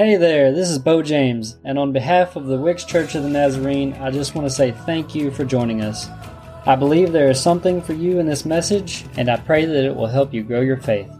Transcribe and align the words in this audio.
Hey 0.00 0.16
there, 0.16 0.50
this 0.50 0.70
is 0.70 0.78
Bo 0.78 1.02
James, 1.02 1.58
and 1.62 1.78
on 1.78 1.92
behalf 1.92 2.34
of 2.34 2.46
the 2.46 2.56
Wicks 2.56 2.84
Church 2.84 3.14
of 3.14 3.22
the 3.22 3.28
Nazarene, 3.28 3.92
I 4.00 4.10
just 4.10 4.34
want 4.34 4.46
to 4.46 4.50
say 4.50 4.70
thank 4.70 5.14
you 5.14 5.30
for 5.30 5.44
joining 5.44 5.82
us. 5.82 6.08
I 6.64 6.74
believe 6.74 7.12
there 7.12 7.28
is 7.28 7.38
something 7.38 7.82
for 7.82 7.92
you 7.92 8.18
in 8.18 8.24
this 8.24 8.46
message, 8.46 9.04
and 9.18 9.28
I 9.28 9.36
pray 9.36 9.66
that 9.66 9.84
it 9.84 9.94
will 9.94 10.06
help 10.06 10.32
you 10.32 10.42
grow 10.42 10.62
your 10.62 10.78
faith. 10.78 11.12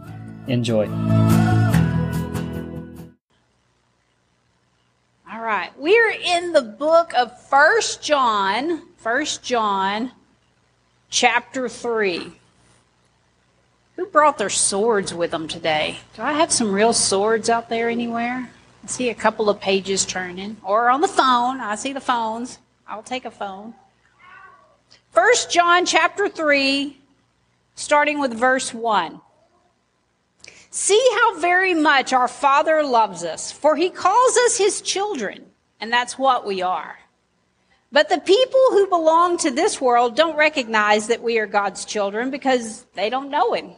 Enjoy. 0.47 0.87
All 5.31 5.41
right, 5.41 5.69
we're 5.77 6.15
in 6.19 6.51
the 6.51 6.63
book 6.63 7.13
of 7.13 7.39
First 7.39 8.01
John, 8.01 8.81
First 8.97 9.43
John, 9.43 10.11
chapter 11.11 11.69
3. 11.69 12.31
Who 13.97 14.07
brought 14.07 14.39
their 14.39 14.49
swords 14.49 15.13
with 15.13 15.29
them 15.29 15.47
today? 15.47 15.99
Do 16.15 16.23
I 16.23 16.33
have 16.33 16.51
some 16.51 16.73
real 16.73 16.93
swords 16.93 17.47
out 17.47 17.69
there 17.69 17.87
anywhere? 17.87 18.49
I 18.83 18.87
see 18.87 19.09
a 19.09 19.15
couple 19.15 19.49
of 19.49 19.59
pages 19.59 20.05
turning. 20.05 20.57
Or 20.63 20.89
on 20.89 21.01
the 21.01 21.07
phone. 21.07 21.59
I 21.59 21.75
see 21.75 21.93
the 21.93 22.01
phones. 22.01 22.59
I'll 22.87 23.03
take 23.03 23.25
a 23.25 23.31
phone. 23.31 23.73
First 25.11 25.51
John 25.51 25.85
chapter 25.85 26.27
3, 26.27 26.97
starting 27.75 28.19
with 28.19 28.33
verse 28.33 28.73
1. 28.73 29.21
See 30.69 31.09
how 31.15 31.39
very 31.39 31.73
much 31.73 32.13
our 32.13 32.29
Father 32.29 32.81
loves 32.81 33.23
us, 33.23 33.51
for 33.51 33.75
he 33.75 33.89
calls 33.89 34.37
us 34.37 34.57
his 34.57 34.81
children, 34.81 35.45
and 35.81 35.91
that's 35.91 36.17
what 36.17 36.45
we 36.45 36.61
are. 36.61 36.97
But 37.91 38.07
the 38.07 38.19
people 38.19 38.61
who 38.71 38.87
belong 38.87 39.37
to 39.39 39.51
this 39.51 39.81
world 39.81 40.15
don't 40.15 40.37
recognize 40.37 41.07
that 41.07 41.21
we 41.21 41.39
are 41.39 41.45
God's 41.45 41.83
children 41.83 42.31
because 42.31 42.85
they 42.93 43.09
don't 43.09 43.29
know 43.29 43.53
him. 43.53 43.71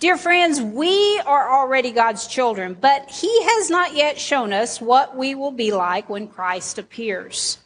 Dear 0.00 0.16
friends, 0.16 0.60
we 0.60 1.20
are 1.26 1.50
already 1.50 1.90
God's 1.90 2.28
children, 2.28 2.76
but 2.80 3.10
He 3.10 3.42
has 3.42 3.68
not 3.68 3.96
yet 3.96 4.16
shown 4.16 4.52
us 4.52 4.80
what 4.80 5.16
we 5.16 5.34
will 5.34 5.50
be 5.50 5.72
like 5.72 6.08
when 6.08 6.28
Christ 6.28 6.78
appears. 6.78 7.58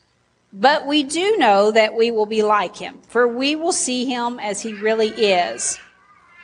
But 0.50 0.86
we 0.86 1.02
do 1.02 1.36
know 1.36 1.70
that 1.72 1.94
we 1.94 2.10
will 2.10 2.24
be 2.24 2.42
like 2.42 2.74
Him, 2.74 3.02
for 3.06 3.28
we 3.28 3.54
will 3.54 3.70
see 3.70 4.06
Him 4.06 4.40
as 4.40 4.62
He 4.62 4.72
really 4.72 5.10
is. 5.10 5.78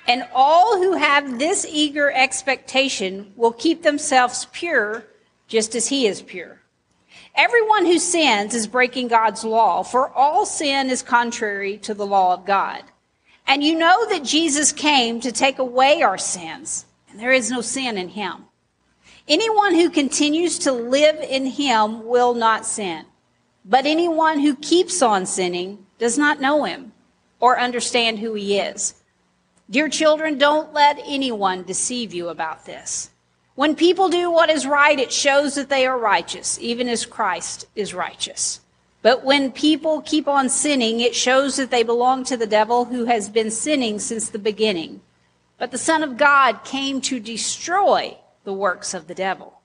And 0.07 0.29
all 0.35 0.77
who 0.77 0.93
have 0.93 1.39
this 1.39 1.67
eager 1.67 2.13
expectation 2.13 3.33
will 3.35 3.53
keep 3.53 3.83
themselves 3.83 4.47
pure 4.53 5.07
just 5.47 5.75
as 5.75 5.89
He 5.89 6.07
is 6.07 6.21
pure. 6.21 6.61
Everyone 7.35 7.87
who 7.87 7.99
sins 7.99 8.55
is 8.55 8.67
breaking 8.67 9.09
God's 9.09 9.43
law, 9.43 9.83
for 9.83 10.11
all 10.11 10.45
sin 10.45 10.91
is 10.91 11.01
contrary 11.01 11.79
to 11.79 11.95
the 11.95 12.07
law 12.07 12.35
of 12.35 12.45
God. 12.45 12.83
And 13.49 13.65
you 13.65 13.79
know 13.79 14.07
that 14.11 14.25
Jesus 14.25 14.73
came 14.73 15.21
to 15.21 15.33
take 15.33 15.59
away 15.59 16.03
our 16.03 16.19
sins, 16.19 16.85
and 17.09 17.19
there 17.19 17.33
is 17.33 17.51
no 17.51 17.63
sin 17.63 17.97
in 17.97 18.11
him. 18.11 18.45
Anyone 19.27 19.75
who 19.75 19.89
continues 19.89 20.59
to 20.61 20.73
live 20.73 21.17
in 21.17 21.47
him 21.47 22.07
will 22.07 22.35
not 22.35 22.67
sin. 22.67 23.07
But 23.65 23.87
anyone 23.87 24.41
who 24.41 24.55
keeps 24.55 25.03
on 25.03 25.25
sinning 25.25 25.87
does 25.99 26.19
not 26.19 26.41
know 26.41 26.65
him 26.65 26.93
or 27.41 27.59
understand 27.59 28.19
who 28.19 28.35
he 28.35 28.59
is. 28.59 28.95
Dear 29.71 29.89
children, 29.89 30.39
don't 30.39 30.73
let 30.73 30.99
anyone 31.07 31.63
deceive 31.63 32.15
you 32.15 32.29
about 32.29 32.67
this. 32.67 33.11
When 33.55 33.75
people 33.75 34.09
do 34.09 34.31
what 34.31 34.51
is 34.51 34.67
right, 34.67 34.99
it 34.99 35.13
shows 35.13 35.55
that 35.55 35.69
they 35.69 35.87
are 35.87 35.99
righteous, 35.99 36.59
even 36.61 36.89
as 36.89 37.05
Christ 37.05 37.67
is 37.75 37.93
righteous. 37.93 38.61
But 39.01 39.25
when 39.25 39.53
people 39.53 40.03
keep 40.03 40.27
on 40.27 40.49
sinning, 40.49 41.01
it 41.01 41.15
shows 41.15 41.57
that 41.57 41.71
they 41.71 41.83
belong 41.83 42.25
to 42.25 42.37
the 42.37 42.47
devil 42.47 42.87
who 42.87 43.05
has 43.05 43.29
been 43.29 43.51
sinning 43.51 43.99
since 43.99 44.29
the 44.29 44.39
beginning. 44.39 45.01
But 45.57 45.71
the 45.71 45.79
Son 45.79 46.03
of 46.03 46.17
God 46.17 46.65
came 46.65 47.01
to 47.03 47.21
destroy 47.21 48.19
the 48.45 48.53
works 48.53 48.95
of 48.95 49.07
the 49.07 49.15
devil. 49.15 49.61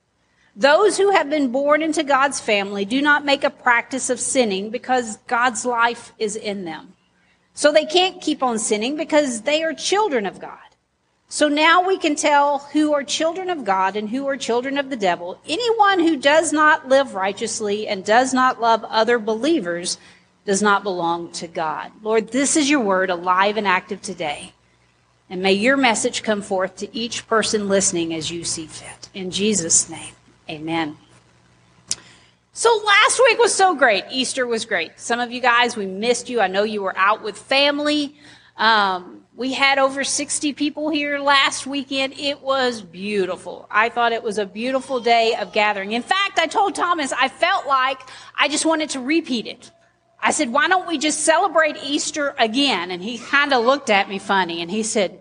Those 0.55 0.97
who 0.97 1.11
have 1.11 1.31
been 1.31 1.51
born 1.51 1.81
into 1.81 2.03
God's 2.03 2.39
family 2.39 2.85
do 2.85 3.01
not 3.01 3.25
make 3.25 3.43
a 3.43 3.49
practice 3.49 4.11
of 4.11 4.19
sinning 4.19 4.69
because 4.69 5.17
God's 5.25 5.65
life 5.65 6.13
is 6.19 6.35
in 6.35 6.65
them. 6.65 6.93
So 7.55 7.71
they 7.71 7.85
can't 7.85 8.21
keep 8.21 8.43
on 8.43 8.59
sinning 8.59 8.95
because 8.95 9.41
they 9.41 9.63
are 9.63 9.73
children 9.73 10.25
of 10.27 10.39
God. 10.39 10.59
So 11.33 11.47
now 11.47 11.87
we 11.87 11.97
can 11.97 12.13
tell 12.13 12.59
who 12.59 12.93
are 12.93 13.03
children 13.03 13.49
of 13.49 13.65
God 13.65 13.95
and 13.95 14.07
who 14.07 14.27
are 14.27 14.37
children 14.37 14.77
of 14.77 14.91
the 14.91 14.95
devil. 14.95 15.41
Anyone 15.49 15.99
who 15.99 16.15
does 16.15 16.53
not 16.53 16.89
live 16.89 17.15
righteously 17.15 17.87
and 17.87 18.05
does 18.05 18.35
not 18.35 18.61
love 18.61 18.83
other 18.83 19.17
believers 19.17 19.97
does 20.45 20.61
not 20.61 20.83
belong 20.83 21.31
to 21.31 21.47
God. 21.47 21.91
Lord, 22.03 22.27
this 22.27 22.55
is 22.55 22.69
your 22.69 22.81
word 22.81 23.09
alive 23.09 23.57
and 23.57 23.67
active 23.67 23.99
today. 23.99 24.53
And 25.27 25.41
may 25.41 25.53
your 25.53 25.75
message 25.75 26.21
come 26.21 26.43
forth 26.43 26.75
to 26.77 26.95
each 26.95 27.25
person 27.25 27.67
listening 27.67 28.13
as 28.13 28.29
you 28.29 28.43
see 28.43 28.67
fit. 28.67 29.09
In 29.15 29.31
Jesus' 29.31 29.89
name, 29.89 30.13
amen. 30.47 30.97
So 32.53 32.79
last 32.85 33.19
week 33.27 33.39
was 33.39 33.55
so 33.55 33.73
great. 33.73 34.03
Easter 34.11 34.45
was 34.45 34.65
great. 34.65 34.99
Some 34.99 35.19
of 35.19 35.31
you 35.31 35.41
guys, 35.41 35.75
we 35.75 35.87
missed 35.87 36.29
you. 36.29 36.41
I 36.41 36.47
know 36.47 36.61
you 36.61 36.83
were 36.83 36.95
out 36.95 37.23
with 37.23 37.39
family. 37.39 38.13
Um, 38.55 39.22
we 39.35 39.53
had 39.53 39.79
over 39.79 40.03
60 40.03 40.53
people 40.53 40.89
here 40.89 41.17
last 41.17 41.65
weekend. 41.65 42.13
It 42.19 42.41
was 42.41 42.81
beautiful. 42.81 43.67
I 43.71 43.89
thought 43.89 44.11
it 44.11 44.21
was 44.21 44.37
a 44.37 44.45
beautiful 44.45 44.99
day 44.99 45.35
of 45.39 45.51
gathering. 45.51 45.93
In 45.93 46.03
fact, 46.03 46.37
I 46.37 46.45
told 46.45 46.75
Thomas 46.75 47.11
I 47.11 47.29
felt 47.29 47.65
like 47.65 47.99
I 48.37 48.47
just 48.47 48.65
wanted 48.65 48.91
to 48.91 48.99
repeat 48.99 49.47
it. 49.47 49.71
I 50.21 50.31
said, 50.31 50.53
why 50.53 50.67
don't 50.67 50.87
we 50.87 50.99
just 50.99 51.21
celebrate 51.21 51.77
Easter 51.83 52.35
again? 52.37 52.91
And 52.91 53.01
he 53.01 53.17
kind 53.17 53.53
of 53.53 53.65
looked 53.65 53.89
at 53.89 54.07
me 54.07 54.19
funny 54.19 54.61
and 54.61 54.69
he 54.69 54.83
said, 54.83 55.19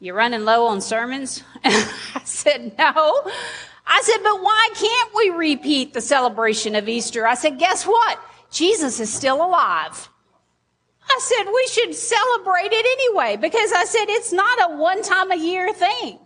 "You're 0.00 0.16
running 0.16 0.44
low 0.44 0.66
on 0.66 0.80
sermons? 0.80 1.44
I 1.64 2.22
said, 2.24 2.76
no. 2.78 3.22
I 3.86 4.00
said, 4.02 4.18
but 4.22 4.42
why 4.42 4.68
can't 4.74 5.14
we 5.14 5.30
repeat 5.30 5.92
the 5.92 6.00
celebration 6.00 6.74
of 6.74 6.88
Easter? 6.88 7.26
I 7.26 7.34
said, 7.34 7.58
guess 7.58 7.84
what? 7.84 8.18
Jesus 8.50 8.98
is 8.98 9.12
still 9.12 9.44
alive. 9.44 10.08
I 11.08 11.18
said 11.20 11.44
we 11.52 11.66
should 11.68 11.94
celebrate 11.94 12.72
it 12.72 12.86
anyway 12.98 13.36
because 13.36 13.72
I 13.72 13.84
said 13.84 14.06
it's 14.08 14.32
not 14.32 14.70
a 14.70 14.76
one 14.76 15.02
time 15.02 15.30
a 15.30 15.36
year 15.36 15.72
thing. 15.72 16.18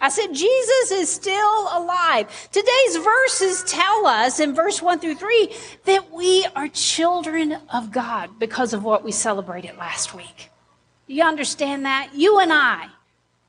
I 0.00 0.10
said 0.10 0.34
Jesus 0.34 0.90
is 0.90 1.08
still 1.08 1.68
alive. 1.72 2.28
Today's 2.52 2.96
verses 2.96 3.62
tell 3.64 4.06
us 4.06 4.40
in 4.40 4.54
verse 4.54 4.82
1 4.82 5.00
through 5.00 5.14
3 5.14 5.54
that 5.86 6.12
we 6.12 6.46
are 6.54 6.68
children 6.68 7.56
of 7.72 7.92
God 7.92 8.38
because 8.38 8.74
of 8.74 8.84
what 8.84 9.04
we 9.04 9.12
celebrated 9.12 9.76
last 9.78 10.14
week. 10.14 10.50
You 11.06 11.24
understand 11.24 11.86
that? 11.86 12.10
You 12.14 12.40
and 12.40 12.52
I, 12.52 12.88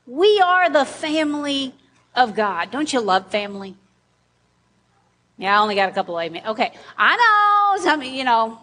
we 0.06 0.40
are 0.40 0.70
the 0.70 0.86
family 0.86 1.74
of 2.14 2.34
God. 2.34 2.70
Don't 2.70 2.92
you 2.92 3.00
love 3.00 3.30
family? 3.30 3.76
Yeah, 5.36 5.58
I 5.58 5.62
only 5.62 5.74
got 5.74 5.90
a 5.90 5.92
couple 5.92 6.18
of 6.18 6.24
amen. 6.24 6.42
Okay. 6.46 6.72
I 6.96 7.16
know, 7.16 7.84
some, 7.84 8.02
you 8.02 8.24
know, 8.24 8.58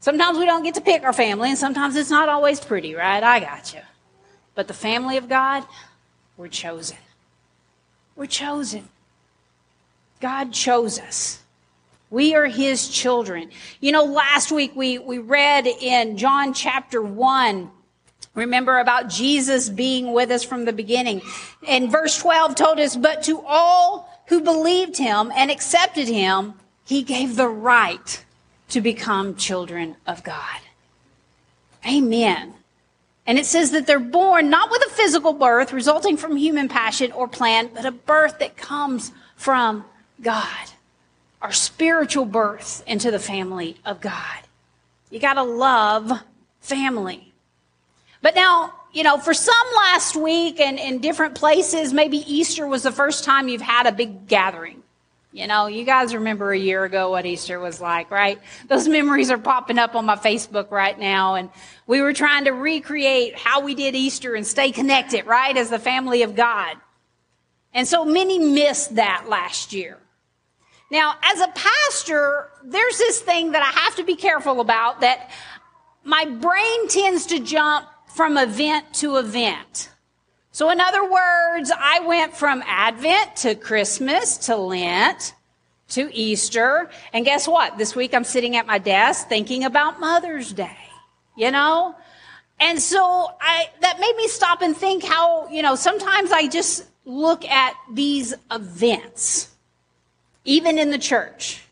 Sometimes 0.00 0.38
we 0.38 0.46
don't 0.46 0.62
get 0.62 0.74
to 0.74 0.80
pick 0.80 1.02
our 1.02 1.12
family, 1.12 1.50
and 1.50 1.58
sometimes 1.58 1.96
it's 1.96 2.10
not 2.10 2.28
always 2.28 2.60
pretty, 2.60 2.94
right? 2.94 3.22
I 3.22 3.40
got 3.40 3.74
you. 3.74 3.80
But 4.54 4.68
the 4.68 4.74
family 4.74 5.16
of 5.16 5.28
God, 5.28 5.64
we're 6.36 6.48
chosen. 6.48 6.96
We're 8.14 8.26
chosen. 8.26 8.88
God 10.20 10.52
chose 10.52 10.98
us. 10.98 11.42
We 12.10 12.34
are 12.34 12.46
his 12.46 12.88
children. 12.88 13.50
You 13.80 13.92
know, 13.92 14.04
last 14.04 14.52
week 14.52 14.74
we, 14.76 14.98
we 14.98 15.18
read 15.18 15.66
in 15.66 16.16
John 16.16 16.54
chapter 16.54 17.02
1, 17.02 17.70
remember 18.34 18.78
about 18.78 19.08
Jesus 19.08 19.68
being 19.68 20.12
with 20.12 20.30
us 20.30 20.44
from 20.44 20.64
the 20.64 20.72
beginning. 20.72 21.20
And 21.66 21.90
verse 21.90 22.16
12 22.18 22.54
told 22.54 22.78
us, 22.78 22.96
but 22.96 23.24
to 23.24 23.42
all 23.44 24.08
who 24.28 24.40
believed 24.40 24.96
him 24.96 25.32
and 25.34 25.50
accepted 25.50 26.06
him, 26.08 26.54
he 26.84 27.02
gave 27.02 27.36
the 27.36 27.48
right 27.48 28.24
to 28.68 28.80
become 28.80 29.36
children 29.36 29.96
of 30.06 30.22
God. 30.22 30.60
Amen. 31.86 32.54
And 33.26 33.38
it 33.38 33.46
says 33.46 33.72
that 33.72 33.86
they're 33.86 33.98
born 33.98 34.50
not 34.50 34.70
with 34.70 34.82
a 34.86 34.90
physical 34.90 35.32
birth 35.32 35.72
resulting 35.72 36.16
from 36.16 36.36
human 36.36 36.68
passion 36.68 37.12
or 37.12 37.26
plan, 37.26 37.70
but 37.74 37.84
a 37.84 37.90
birth 37.90 38.38
that 38.38 38.56
comes 38.56 39.12
from 39.36 39.84
God. 40.22 40.70
Our 41.42 41.52
spiritual 41.52 42.24
birth 42.24 42.82
into 42.86 43.10
the 43.10 43.18
family 43.18 43.76
of 43.84 44.00
God. 44.00 44.40
You 45.10 45.18
gotta 45.18 45.42
love 45.42 46.12
family. 46.60 47.32
But 48.22 48.34
now, 48.34 48.72
you 48.92 49.02
know, 49.02 49.18
for 49.18 49.34
some 49.34 49.54
last 49.76 50.16
week 50.16 50.58
and 50.58 50.78
in 50.78 51.00
different 51.00 51.34
places, 51.34 51.92
maybe 51.92 52.18
Easter 52.32 52.66
was 52.66 52.82
the 52.82 52.92
first 52.92 53.24
time 53.24 53.48
you've 53.48 53.60
had 53.60 53.86
a 53.86 53.92
big 53.92 54.26
gathering. 54.26 54.82
You 55.36 55.46
know, 55.46 55.66
you 55.66 55.84
guys 55.84 56.14
remember 56.14 56.50
a 56.50 56.58
year 56.58 56.84
ago 56.84 57.10
what 57.10 57.26
Easter 57.26 57.60
was 57.60 57.78
like, 57.78 58.10
right? 58.10 58.40
Those 58.68 58.88
memories 58.88 59.30
are 59.30 59.36
popping 59.36 59.78
up 59.78 59.94
on 59.94 60.06
my 60.06 60.16
Facebook 60.16 60.70
right 60.70 60.98
now. 60.98 61.34
And 61.34 61.50
we 61.86 62.00
were 62.00 62.14
trying 62.14 62.46
to 62.46 62.52
recreate 62.52 63.36
how 63.36 63.60
we 63.60 63.74
did 63.74 63.94
Easter 63.94 64.34
and 64.34 64.46
stay 64.46 64.72
connected, 64.72 65.26
right? 65.26 65.54
As 65.54 65.68
the 65.68 65.78
family 65.78 66.22
of 66.22 66.36
God. 66.36 66.78
And 67.74 67.86
so 67.86 68.02
many 68.06 68.38
missed 68.38 68.94
that 68.94 69.26
last 69.28 69.74
year. 69.74 69.98
Now, 70.90 71.16
as 71.22 71.38
a 71.38 71.48
pastor, 71.48 72.48
there's 72.64 72.96
this 72.96 73.20
thing 73.20 73.52
that 73.52 73.60
I 73.60 73.78
have 73.80 73.96
to 73.96 74.04
be 74.04 74.16
careful 74.16 74.62
about 74.62 75.02
that 75.02 75.30
my 76.02 76.24
brain 76.24 76.88
tends 76.88 77.26
to 77.26 77.40
jump 77.40 77.86
from 78.08 78.38
event 78.38 78.94
to 78.94 79.18
event. 79.18 79.90
So, 80.56 80.70
in 80.70 80.80
other 80.80 81.04
words, 81.04 81.70
I 81.78 82.00
went 82.06 82.34
from 82.34 82.62
Advent 82.64 83.36
to 83.36 83.54
Christmas 83.54 84.38
to 84.46 84.56
Lent 84.56 85.34
to 85.88 86.10
Easter. 86.14 86.88
And 87.12 87.26
guess 87.26 87.46
what? 87.46 87.76
This 87.76 87.94
week 87.94 88.14
I'm 88.14 88.24
sitting 88.24 88.56
at 88.56 88.66
my 88.66 88.78
desk 88.78 89.28
thinking 89.28 89.64
about 89.64 90.00
Mother's 90.00 90.54
Day, 90.54 90.78
you 91.36 91.50
know? 91.50 91.94
And 92.58 92.80
so 92.80 93.28
I, 93.38 93.68
that 93.82 94.00
made 94.00 94.16
me 94.16 94.28
stop 94.28 94.62
and 94.62 94.74
think 94.74 95.04
how, 95.04 95.46
you 95.48 95.60
know, 95.60 95.74
sometimes 95.74 96.32
I 96.32 96.48
just 96.48 96.86
look 97.04 97.44
at 97.44 97.74
these 97.92 98.32
events, 98.50 99.54
even 100.46 100.78
in 100.78 100.88
the 100.88 100.96
church. 100.96 101.64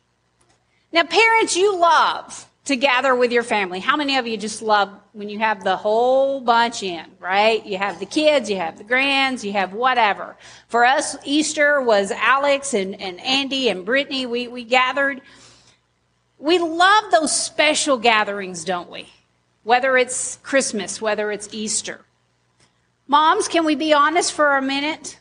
Now, 0.92 1.04
parents, 1.04 1.56
you 1.56 1.75
love 1.75 2.46
to 2.64 2.76
gather 2.76 3.14
with 3.14 3.31
your 3.31 3.43
family. 3.43 3.78
How 3.78 3.96
many 3.96 4.16
of 4.16 4.26
you 4.26 4.37
just 4.37 4.62
love 4.62 4.90
when 5.12 5.28
you 5.28 5.38
have 5.38 5.62
the 5.62 5.76
whole 5.76 6.40
bunch 6.40 6.82
in, 6.82 7.05
right? 7.20 7.64
You 7.64 7.76
have 7.76 8.00
the 8.00 8.06
kids, 8.06 8.49
you 8.49 8.56
have 8.56 8.78
the 8.78 8.84
grands, 8.84 9.44
you 9.44 9.52
have 9.52 9.75
whatever. 9.75 10.37
For 10.69 10.84
us, 10.84 11.16
Easter 11.25 11.82
was 11.82 12.11
Alex 12.11 12.72
and, 12.72 12.99
and 13.00 13.20
Andy 13.20 13.69
and 13.69 13.84
Brittany. 13.84 14.25
We, 14.25 14.49
we 14.49 14.64
gathered. 14.64 15.20
We 16.38 16.58
love 16.58 17.11
those 17.11 17.38
special 17.38 17.99
gatherings, 17.99 18.64
don't 18.64 18.90
we? 18.90 19.08
Whether 19.62 19.96
it's 19.99 20.38
Christmas, 20.43 21.00
whether 21.00 21.31
it's 21.31 21.52
Easter. 21.52 22.05
Moms, 23.06 23.49
can 23.49 23.66
we 23.66 23.75
be 23.75 23.93
honest 23.93 24.32
for 24.32 24.56
a 24.56 24.62
minute? 24.62 25.19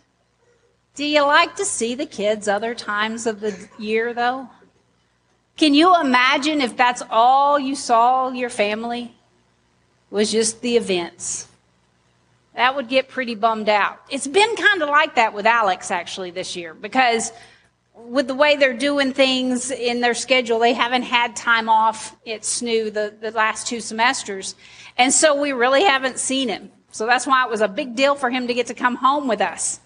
Do 0.95 1.03
you 1.03 1.23
like 1.23 1.55
to 1.57 1.65
see 1.65 1.95
the 1.95 2.05
kids 2.05 2.47
other 2.47 2.73
times 2.73 3.27
of 3.27 3.41
the 3.41 3.67
year, 3.77 4.13
though? 4.13 4.47
Can 5.57 5.73
you 5.73 5.99
imagine 5.99 6.61
if 6.61 6.75
that's 6.75 7.03
all 7.09 7.59
you 7.59 7.75
saw 7.75 8.29
your 8.29 8.49
family 8.49 9.13
was 10.09 10.31
just 10.31 10.61
the 10.61 10.77
events? 10.77 11.47
That 12.55 12.75
would 12.75 12.87
get 12.87 13.07
pretty 13.07 13.35
bummed 13.35 13.69
out. 13.69 13.99
It's 14.09 14.27
been 14.27 14.55
kind 14.55 14.81
of 14.81 14.89
like 14.89 15.15
that 15.15 15.33
with 15.33 15.45
Alex 15.45 15.91
actually 15.91 16.31
this 16.31 16.55
year 16.55 16.73
because 16.73 17.31
with 17.95 18.27
the 18.27 18.35
way 18.35 18.55
they're 18.55 18.77
doing 18.77 19.13
things 19.13 19.71
in 19.71 20.01
their 20.01 20.13
schedule, 20.13 20.59
they 20.59 20.73
haven't 20.73 21.03
had 21.03 21.35
time 21.35 21.69
off 21.69 22.15
at 22.27 22.41
SNU 22.41 22.93
the, 22.93 23.13
the 23.19 23.31
last 23.31 23.67
two 23.67 23.79
semesters. 23.79 24.55
And 24.97 25.13
so 25.13 25.39
we 25.39 25.51
really 25.51 25.83
haven't 25.83 26.19
seen 26.19 26.49
him. 26.49 26.71
So 26.91 27.05
that's 27.05 27.25
why 27.25 27.43
it 27.43 27.49
was 27.49 27.61
a 27.61 27.67
big 27.67 27.95
deal 27.95 28.15
for 28.15 28.29
him 28.29 28.47
to 28.47 28.53
get 28.53 28.67
to 28.67 28.73
come 28.73 28.95
home 28.95 29.27
with 29.27 29.41
us. 29.41 29.79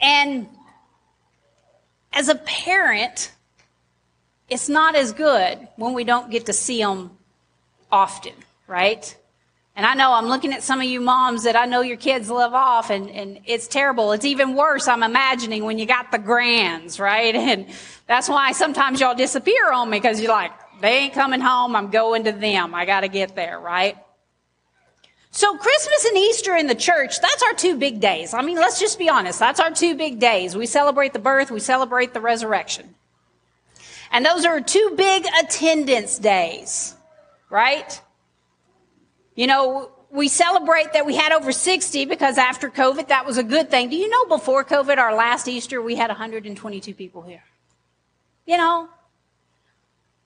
And 0.00 0.48
as 2.12 2.28
a 2.28 2.34
parent, 2.36 3.32
it's 4.48 4.68
not 4.68 4.94
as 4.94 5.12
good 5.12 5.68
when 5.76 5.94
we 5.94 6.04
don't 6.04 6.30
get 6.30 6.46
to 6.46 6.52
see 6.52 6.80
them 6.82 7.10
often, 7.90 8.34
right? 8.66 9.16
And 9.74 9.86
I 9.86 9.94
know 9.94 10.12
I'm 10.12 10.26
looking 10.26 10.52
at 10.52 10.62
some 10.62 10.80
of 10.80 10.86
you 10.86 11.00
moms 11.00 11.44
that 11.44 11.56
I 11.56 11.64
know 11.64 11.80
your 11.80 11.96
kids 11.96 12.30
live 12.30 12.52
off 12.52 12.90
and, 12.90 13.08
and 13.08 13.40
it's 13.46 13.66
terrible. 13.66 14.12
It's 14.12 14.26
even 14.26 14.54
worse, 14.54 14.86
I'm 14.86 15.02
imagining, 15.02 15.64
when 15.64 15.78
you 15.78 15.86
got 15.86 16.10
the 16.12 16.18
grands, 16.18 17.00
right? 17.00 17.34
And 17.52 17.66
that's 18.06 18.28
why 18.28 18.52
sometimes 18.52 19.00
y'all 19.00 19.14
disappear 19.14 19.72
on 19.72 19.88
me 19.88 19.98
because 19.98 20.20
you're 20.20 20.30
like, 20.30 20.52
they 20.80 20.98
ain't 20.98 21.14
coming 21.14 21.40
home. 21.40 21.74
I'm 21.74 21.90
going 21.90 22.24
to 22.24 22.32
them. 22.32 22.74
I 22.74 22.84
got 22.84 23.00
to 23.00 23.08
get 23.08 23.34
there, 23.34 23.58
right? 23.58 23.96
So 25.30 25.56
Christmas 25.56 26.04
and 26.04 26.18
Easter 26.18 26.54
in 26.56 26.66
the 26.66 26.74
church, 26.74 27.20
that's 27.20 27.42
our 27.42 27.54
two 27.54 27.78
big 27.78 28.00
days. 28.00 28.34
I 28.34 28.42
mean, 28.42 28.56
let's 28.56 28.78
just 28.78 28.98
be 28.98 29.08
honest. 29.08 29.38
That's 29.38 29.60
our 29.60 29.70
two 29.70 29.96
big 29.96 30.18
days. 30.18 30.54
We 30.54 30.66
celebrate 30.66 31.14
the 31.14 31.18
birth, 31.18 31.50
we 31.50 31.60
celebrate 31.60 32.12
the 32.12 32.20
resurrection. 32.20 32.94
And 34.12 34.26
those 34.26 34.44
are 34.44 34.60
two 34.60 34.92
big 34.96 35.24
attendance 35.42 36.18
days, 36.18 36.94
right? 37.48 38.00
You 39.34 39.46
know, 39.46 39.90
we 40.10 40.28
celebrate 40.28 40.92
that 40.92 41.06
we 41.06 41.16
had 41.16 41.32
over 41.32 41.50
60 41.50 42.04
because 42.04 42.36
after 42.36 42.68
COVID, 42.68 43.08
that 43.08 43.24
was 43.24 43.38
a 43.38 43.42
good 43.42 43.70
thing. 43.70 43.88
Do 43.88 43.96
you 43.96 44.10
know 44.10 44.26
before 44.26 44.64
COVID, 44.64 44.98
our 44.98 45.14
last 45.14 45.48
Easter, 45.48 45.80
we 45.80 45.96
had 45.96 46.08
122 46.08 46.94
people 46.94 47.22
here? 47.22 47.42
You 48.46 48.58
know? 48.58 48.90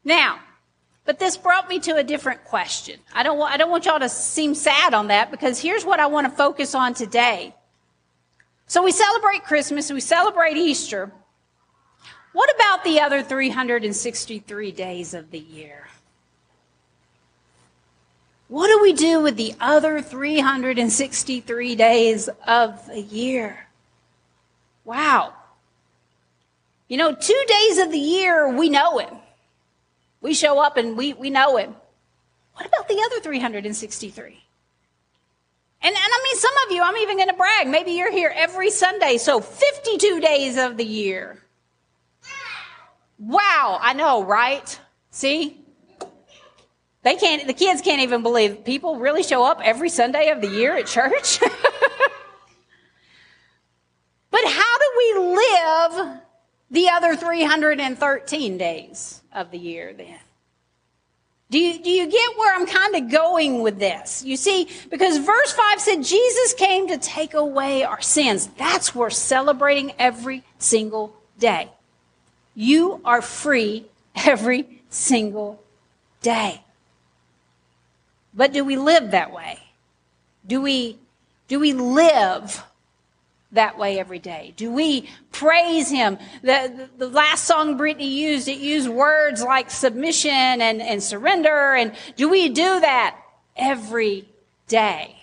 Now, 0.04 0.40
but 1.04 1.20
this 1.20 1.36
brought 1.36 1.68
me 1.68 1.78
to 1.80 1.94
a 1.94 2.02
different 2.02 2.42
question. 2.42 2.98
I 3.14 3.22
don't, 3.22 3.40
I 3.40 3.56
don't 3.56 3.70
want 3.70 3.86
y'all 3.86 4.00
to 4.00 4.08
seem 4.08 4.56
sad 4.56 4.94
on 4.94 5.06
that 5.06 5.30
because 5.30 5.60
here's 5.60 5.84
what 5.84 6.00
I 6.00 6.06
want 6.06 6.28
to 6.28 6.36
focus 6.36 6.74
on 6.74 6.94
today. 6.94 7.54
So 8.66 8.82
we 8.82 8.90
celebrate 8.90 9.44
Christmas, 9.44 9.92
we 9.92 10.00
celebrate 10.00 10.56
Easter, 10.56 11.12
what 12.36 12.54
about 12.54 12.84
the 12.84 13.00
other 13.00 13.22
363 13.22 14.70
days 14.72 15.14
of 15.14 15.30
the 15.30 15.38
year? 15.38 15.88
What 18.48 18.66
do 18.66 18.82
we 18.82 18.92
do 18.92 19.22
with 19.22 19.38
the 19.38 19.54
other 19.58 20.02
363 20.02 21.76
days 21.76 22.28
of 22.46 22.86
the 22.88 23.00
year? 23.00 23.68
Wow. 24.84 25.32
You 26.88 26.98
know, 26.98 27.14
two 27.14 27.42
days 27.48 27.78
of 27.78 27.90
the 27.90 27.98
year, 27.98 28.54
we 28.54 28.68
know 28.68 28.98
him. 28.98 29.14
We 30.20 30.34
show 30.34 30.62
up 30.62 30.76
and 30.76 30.94
we, 30.94 31.14
we 31.14 31.30
know 31.30 31.56
him. 31.56 31.74
What 32.52 32.66
about 32.66 32.86
the 32.86 33.02
other 33.02 33.18
363? 33.20 34.24
And, 34.24 34.34
and 35.82 35.96
I 35.96 36.20
mean, 36.22 36.36
some 36.36 36.52
of 36.66 36.72
you, 36.72 36.82
I'm 36.82 36.98
even 36.98 37.16
going 37.16 37.30
to 37.30 37.34
brag, 37.34 37.66
maybe 37.66 37.92
you're 37.92 38.12
here 38.12 38.32
every 38.36 38.70
Sunday, 38.70 39.16
so 39.16 39.40
52 39.40 40.20
days 40.20 40.58
of 40.58 40.76
the 40.76 40.84
year. 40.84 41.40
Wow, 43.18 43.78
I 43.80 43.94
know, 43.94 44.22
right? 44.24 44.80
See? 45.10 45.64
They 47.02 47.14
can't, 47.14 47.46
the 47.46 47.54
kids 47.54 47.82
can't 47.82 48.02
even 48.02 48.22
believe 48.22 48.64
people 48.64 48.98
really 48.98 49.22
show 49.22 49.44
up 49.44 49.60
every 49.62 49.88
Sunday 49.88 50.30
of 50.30 50.40
the 50.40 50.48
year 50.48 50.76
at 50.76 50.86
church. 50.86 51.38
but 54.30 54.44
how 54.44 54.78
do 54.78 54.92
we 54.98 55.14
live 55.36 56.20
the 56.70 56.88
other 56.90 57.14
313 57.14 58.58
days 58.58 59.22
of 59.32 59.50
the 59.50 59.58
year 59.58 59.92
then? 59.92 60.18
Do 61.48 61.60
you, 61.60 61.80
do 61.80 61.90
you 61.90 62.10
get 62.10 62.36
where 62.36 62.56
I'm 62.56 62.66
kind 62.66 62.96
of 62.96 63.08
going 63.08 63.62
with 63.62 63.78
this? 63.78 64.24
You 64.24 64.36
see, 64.36 64.68
because 64.90 65.18
verse 65.18 65.52
5 65.52 65.80
said 65.80 66.02
Jesus 66.02 66.54
came 66.54 66.88
to 66.88 66.98
take 66.98 67.34
away 67.34 67.84
our 67.84 68.00
sins. 68.02 68.48
That's 68.58 68.96
worth 68.96 69.12
celebrating 69.12 69.92
every 69.96 70.42
single 70.58 71.14
day. 71.38 71.70
You 72.56 73.02
are 73.04 73.20
free 73.20 73.84
every 74.16 74.80
single 74.88 75.62
day. 76.22 76.62
But 78.34 78.52
do 78.52 78.64
we 78.64 78.76
live 78.76 79.12
that 79.12 79.32
way? 79.32 79.60
Do 80.46 80.62
we, 80.62 80.98
do 81.48 81.60
we 81.60 81.74
live 81.74 82.64
that 83.52 83.78
way 83.78 83.98
every 83.98 84.18
day? 84.18 84.54
Do 84.56 84.72
we 84.72 85.08
praise 85.32 85.90
Him? 85.90 86.18
The, 86.42 86.88
the, 86.98 87.06
the, 87.06 87.08
last 87.08 87.44
song 87.44 87.76
Brittany 87.76 88.08
used, 88.08 88.48
it 88.48 88.58
used 88.58 88.88
words 88.88 89.42
like 89.42 89.70
submission 89.70 90.30
and, 90.30 90.80
and 90.80 91.02
surrender. 91.02 91.74
And 91.74 91.94
do 92.16 92.28
we 92.28 92.48
do 92.48 92.80
that 92.80 93.18
every 93.56 94.28
day? 94.66 95.15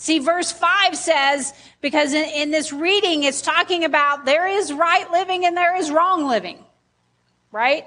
See, 0.00 0.18
verse 0.18 0.50
5 0.50 0.96
says, 0.96 1.52
because 1.82 2.14
in, 2.14 2.24
in, 2.30 2.50
this 2.50 2.72
reading, 2.72 3.24
it's 3.24 3.42
talking 3.42 3.84
about 3.84 4.24
there 4.24 4.48
is 4.48 4.72
right 4.72 5.10
living 5.10 5.44
and 5.44 5.54
there 5.54 5.76
is 5.76 5.90
wrong 5.90 6.26
living. 6.26 6.64
Right? 7.52 7.86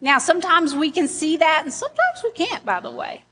Now, 0.00 0.16
sometimes 0.16 0.74
we 0.74 0.90
can 0.90 1.06
see 1.06 1.36
that 1.36 1.60
and 1.64 1.72
sometimes 1.74 2.22
we 2.24 2.32
can't, 2.32 2.64
by 2.64 2.80
the 2.80 2.90
way. 2.90 3.22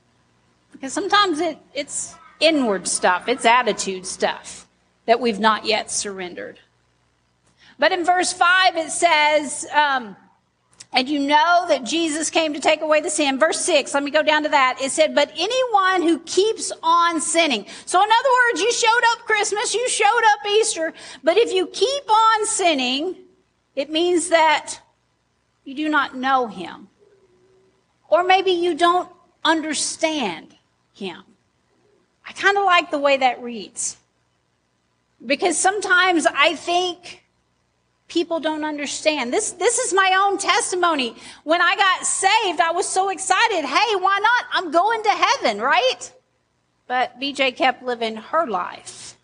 Because 0.71 0.93
sometimes 0.93 1.39
it, 1.39 1.57
it's 1.73 2.13
inward 2.39 2.87
stuff, 2.87 3.27
it's 3.27 3.43
attitude 3.43 4.05
stuff 4.05 4.67
that 5.07 5.19
we've 5.19 5.39
not 5.39 5.65
yet 5.65 5.89
surrendered. 5.89 6.59
But 7.79 7.91
in 7.91 8.05
verse 8.05 8.31
5, 8.33 8.77
it 8.77 8.91
says, 8.91 9.65
um, 9.73 10.15
and 10.93 11.09
you 11.09 11.19
know 11.19 11.65
that 11.67 11.83
Jesus 11.83 12.29
came 12.29 12.53
to 12.53 12.59
take 12.59 12.81
away 12.81 13.01
the 13.01 13.09
sin. 13.09 13.37
Verse 13.39 13.59
6, 13.61 13.93
let 13.93 14.03
me 14.03 14.11
go 14.11 14.23
down 14.23 14.43
to 14.43 14.49
that. 14.49 14.79
It 14.81 14.91
said, 14.91 15.13
but 15.13 15.31
anyone 15.37 16.01
who 16.01 16.19
keeps 16.19 16.71
on 16.81 17.19
sinning. 17.19 17.65
So 17.85 18.01
in 18.01 18.09
other 18.09 18.29
words, 18.45 18.61
you 18.61 18.71
showed 18.71 19.01
up 19.11 19.19
Christmas, 19.19 19.73
you 19.73 19.87
showed 19.89 20.23
up 20.33 20.45
Easter, 20.49 20.93
but 21.23 21.37
if 21.37 21.53
you 21.53 21.67
keep 21.67 22.09
on 22.09 22.45
sinning, 22.45 23.15
it 23.75 23.89
means 23.91 24.29
that 24.29 24.79
you 25.65 25.75
do 25.75 25.89
not 25.89 26.15
know 26.15 26.47
him. 26.47 26.87
Or 28.09 28.23
maybe 28.23 28.51
you 28.51 28.73
don't 28.73 29.11
understand 29.43 30.55
him. 30.93 31.21
I 32.25 32.31
kind 32.31 32.57
of 32.57 32.63
like 32.63 32.89
the 32.89 32.99
way 32.99 33.17
that 33.17 33.41
reads. 33.41 33.97
Because 35.25 35.57
sometimes 35.57 36.25
I 36.25 36.55
think 36.55 37.23
people 38.07 38.39
don't 38.39 38.63
understand. 38.63 39.33
This, 39.33 39.51
this 39.51 39.79
is 39.79 39.93
my 39.93 40.15
own 40.25 40.37
testimony. 40.37 41.15
When 41.43 41.61
I 41.61 41.75
got 41.75 42.05
saved, 42.05 42.61
I 42.61 42.71
was 42.71 42.87
so 42.87 43.09
excited. 43.09 43.65
Hey, 43.65 43.95
why 43.95 44.19
not? 44.19 44.45
I'm 44.53 44.71
going 44.71 45.03
to 45.03 45.09
heaven, 45.09 45.59
right? 45.59 46.13
But 46.87 47.19
BJ 47.19 47.55
kept 47.55 47.83
living 47.83 48.15
her 48.15 48.47
life. 48.47 49.17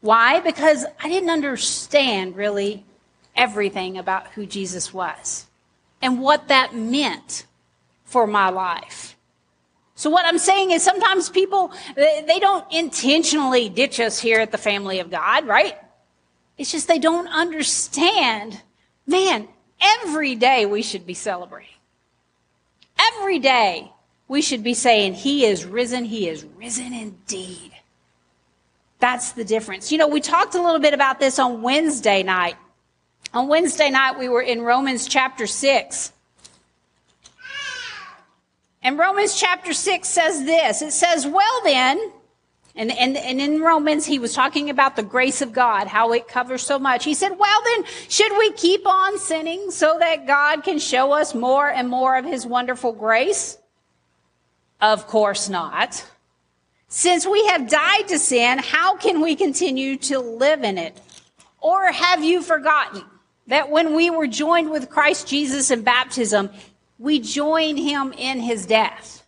Why? 0.00 0.40
Because 0.40 0.84
I 1.02 1.08
didn't 1.08 1.30
understand 1.30 2.36
really 2.36 2.84
everything 3.36 3.98
about 3.98 4.28
who 4.28 4.46
Jesus 4.46 4.92
was 4.92 5.46
and 6.02 6.20
what 6.20 6.48
that 6.48 6.74
meant 6.74 7.46
for 8.04 8.26
my 8.26 8.48
life. 8.48 9.16
So 9.94 10.10
what 10.10 10.24
I'm 10.26 10.38
saying 10.38 10.70
is 10.70 10.82
sometimes 10.82 11.28
people, 11.28 11.72
they 11.96 12.38
don't 12.40 12.64
intentionally 12.72 13.68
ditch 13.68 13.98
us 13.98 14.18
here 14.18 14.38
at 14.38 14.52
the 14.52 14.58
family 14.58 15.00
of 15.00 15.10
God, 15.10 15.46
right? 15.46 15.76
It's 16.58 16.72
just 16.72 16.88
they 16.88 16.98
don't 16.98 17.28
understand. 17.28 18.60
Man, 19.06 19.48
every 19.80 20.34
day 20.34 20.66
we 20.66 20.82
should 20.82 21.06
be 21.06 21.14
celebrating. 21.14 21.70
Every 22.98 23.38
day 23.38 23.92
we 24.26 24.42
should 24.42 24.62
be 24.62 24.74
saying, 24.74 25.14
He 25.14 25.46
is 25.46 25.64
risen, 25.64 26.04
He 26.04 26.28
is 26.28 26.44
risen 26.44 26.92
indeed. 26.92 27.72
That's 28.98 29.32
the 29.32 29.44
difference. 29.44 29.92
You 29.92 29.98
know, 29.98 30.08
we 30.08 30.20
talked 30.20 30.56
a 30.56 30.62
little 30.62 30.80
bit 30.80 30.92
about 30.92 31.20
this 31.20 31.38
on 31.38 31.62
Wednesday 31.62 32.24
night. 32.24 32.56
On 33.32 33.46
Wednesday 33.46 33.90
night, 33.90 34.18
we 34.18 34.28
were 34.28 34.42
in 34.42 34.62
Romans 34.62 35.06
chapter 35.06 35.46
6. 35.46 36.12
And 38.82 38.98
Romans 38.98 39.38
chapter 39.38 39.72
6 39.72 40.08
says 40.08 40.44
this 40.44 40.82
it 40.82 40.92
says, 40.92 41.26
Well, 41.26 41.60
then, 41.62 42.12
and, 42.78 42.96
and, 42.96 43.16
and 43.16 43.40
in 43.40 43.60
Romans, 43.60 44.06
he 44.06 44.20
was 44.20 44.32
talking 44.32 44.70
about 44.70 44.94
the 44.94 45.02
grace 45.02 45.42
of 45.42 45.52
God, 45.52 45.88
how 45.88 46.12
it 46.12 46.28
covers 46.28 46.62
so 46.62 46.78
much. 46.78 47.04
He 47.04 47.12
said, 47.12 47.36
Well, 47.36 47.62
then, 47.64 47.84
should 48.08 48.30
we 48.38 48.52
keep 48.52 48.86
on 48.86 49.18
sinning 49.18 49.72
so 49.72 49.96
that 49.98 50.28
God 50.28 50.62
can 50.62 50.78
show 50.78 51.10
us 51.10 51.34
more 51.34 51.68
and 51.68 51.88
more 51.88 52.16
of 52.16 52.24
his 52.24 52.46
wonderful 52.46 52.92
grace? 52.92 53.58
Of 54.80 55.08
course 55.08 55.48
not. 55.48 56.06
Since 56.86 57.26
we 57.26 57.44
have 57.48 57.68
died 57.68 58.06
to 58.08 58.18
sin, 58.18 58.58
how 58.58 58.96
can 58.96 59.20
we 59.20 59.34
continue 59.34 59.96
to 59.96 60.20
live 60.20 60.62
in 60.62 60.78
it? 60.78 60.98
Or 61.60 61.90
have 61.90 62.22
you 62.22 62.40
forgotten 62.42 63.02
that 63.48 63.70
when 63.70 63.96
we 63.96 64.08
were 64.08 64.28
joined 64.28 64.70
with 64.70 64.88
Christ 64.88 65.26
Jesus 65.26 65.72
in 65.72 65.82
baptism, 65.82 66.50
we 66.98 67.18
join 67.18 67.76
him 67.76 68.12
in 68.16 68.38
his 68.38 68.66
death. 68.66 69.26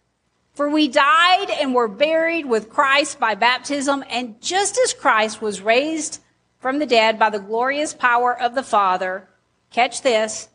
For 0.60 0.68
we 0.68 0.88
died 0.88 1.48
and 1.48 1.74
were 1.74 1.88
buried 1.88 2.44
with 2.44 2.68
Christ 2.68 3.18
by 3.18 3.34
baptism, 3.34 4.04
and 4.10 4.38
just 4.42 4.78
as 4.84 4.92
Christ 4.92 5.40
was 5.40 5.62
raised 5.62 6.20
from 6.58 6.78
the 6.78 6.84
dead 6.84 7.18
by 7.18 7.30
the 7.30 7.38
glorious 7.38 7.94
power 7.94 8.38
of 8.38 8.54
the 8.54 8.62
Father, 8.62 9.26
catch 9.70 10.02
this, 10.02 10.50